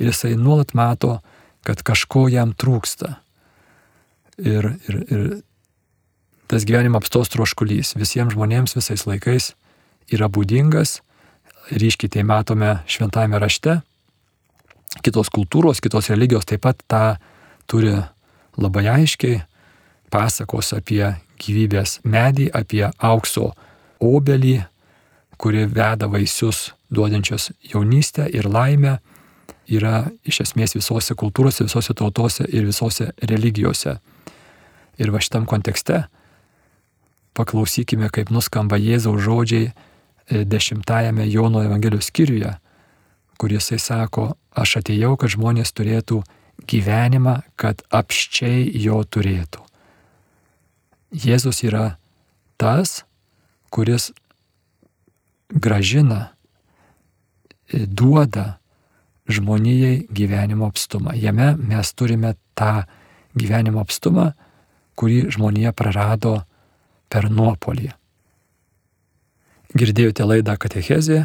ir 0.00 0.10
jisai 0.10 0.34
nuolat 0.34 0.74
mato, 0.74 1.20
kad 1.62 1.84
kažko 1.86 2.26
jam 2.32 2.56
trūksta. 2.56 3.20
Ir, 4.38 4.72
ir, 4.88 4.96
ir 5.14 5.26
tas 6.50 6.66
gyvenimo 6.66 6.98
apstos 6.98 7.30
troškulys 7.30 7.94
visiems 7.94 8.34
žmonėms 8.34 8.74
visais 8.74 9.06
laikais 9.06 9.52
yra 10.12 10.26
būdingas 10.28 10.98
ryškiai 11.70 12.10
tai 12.10 12.22
matome 12.22 12.78
šventame 12.86 13.38
rašte. 13.40 13.78
Kitos 15.04 15.30
kultūros, 15.32 15.80
kitos 15.82 16.10
religijos 16.12 16.46
taip 16.46 16.62
pat 16.66 16.82
tą 16.90 17.04
turi 17.70 17.94
labai 18.60 18.86
aiškiai. 19.00 19.42
Pasakos 20.12 20.70
apie 20.76 21.02
gyvybės 21.42 21.98
medį, 22.06 22.50
apie 22.54 22.84
aukso 23.02 23.50
obelį, 23.98 24.60
kuri 25.40 25.64
veda 25.66 26.06
vaisius 26.06 26.70
duodančios 26.94 27.50
jaunystę 27.72 28.28
ir 28.30 28.46
laimę, 28.46 29.00
yra 29.66 30.04
iš 30.22 30.44
esmės 30.44 30.76
visose 30.76 31.16
kultūrose, 31.18 31.64
visose 31.66 31.96
tautose 31.96 32.46
ir 32.46 32.68
visose 32.68 33.10
religijose. 33.18 33.96
Ir 34.98 35.10
va 35.10 35.22
šitam 35.22 35.48
kontekste 35.50 36.04
paklausykime, 37.34 38.08
kaip 38.14 38.30
nuskamba 38.30 38.78
Jėzaus 38.78 39.22
žodžiai 39.24 39.72
E, 40.30 40.44
dešimtajame 40.44 41.30
Jono 41.30 41.62
Evangelijos 41.62 42.04
skyriuje, 42.04 42.56
kur 43.36 43.52
jisai 43.52 43.78
sako, 43.78 44.32
aš 44.56 44.78
atėjau, 44.80 45.18
kad 45.20 45.34
žmonės 45.36 45.74
turėtų 45.76 46.22
gyvenimą, 46.70 47.42
kad 47.60 47.82
apščiai 47.92 48.70
jo 48.80 49.02
turėtų. 49.04 49.60
Jėzus 51.12 51.60
yra 51.66 51.98
tas, 52.56 53.02
kuris 53.68 54.12
gražina, 55.52 56.32
e, 57.68 57.84
duoda 57.84 58.56
žmonijai 59.28 60.06
gyvenimo 60.08 60.72
apstumą. 60.72 61.12
Jame 61.12 61.52
mes 61.60 61.92
turime 61.92 62.32
tą 62.56 62.86
gyvenimo 63.36 63.84
apstumą, 63.84 64.32
kurį 64.98 65.30
žmonija 65.34 65.72
prarado 65.76 66.40
per 67.12 67.30
nuopolį. 67.30 67.92
Girdėjote 69.74 70.26
laidą 70.26 70.54
Katechezė, 70.60 71.24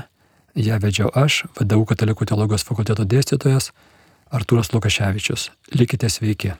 ją 0.57 0.79
vedžiau 0.81 1.11
aš, 1.13 1.43
vadovau 1.57 1.85
Katalikų 1.89 2.29
teologijos 2.31 2.65
fakulteto 2.65 3.05
dėstytojas 3.05 3.69
Artūras 4.33 4.73
Lukaševičius. 4.73 5.49
Likite 5.73 6.09
sveiki. 6.09 6.55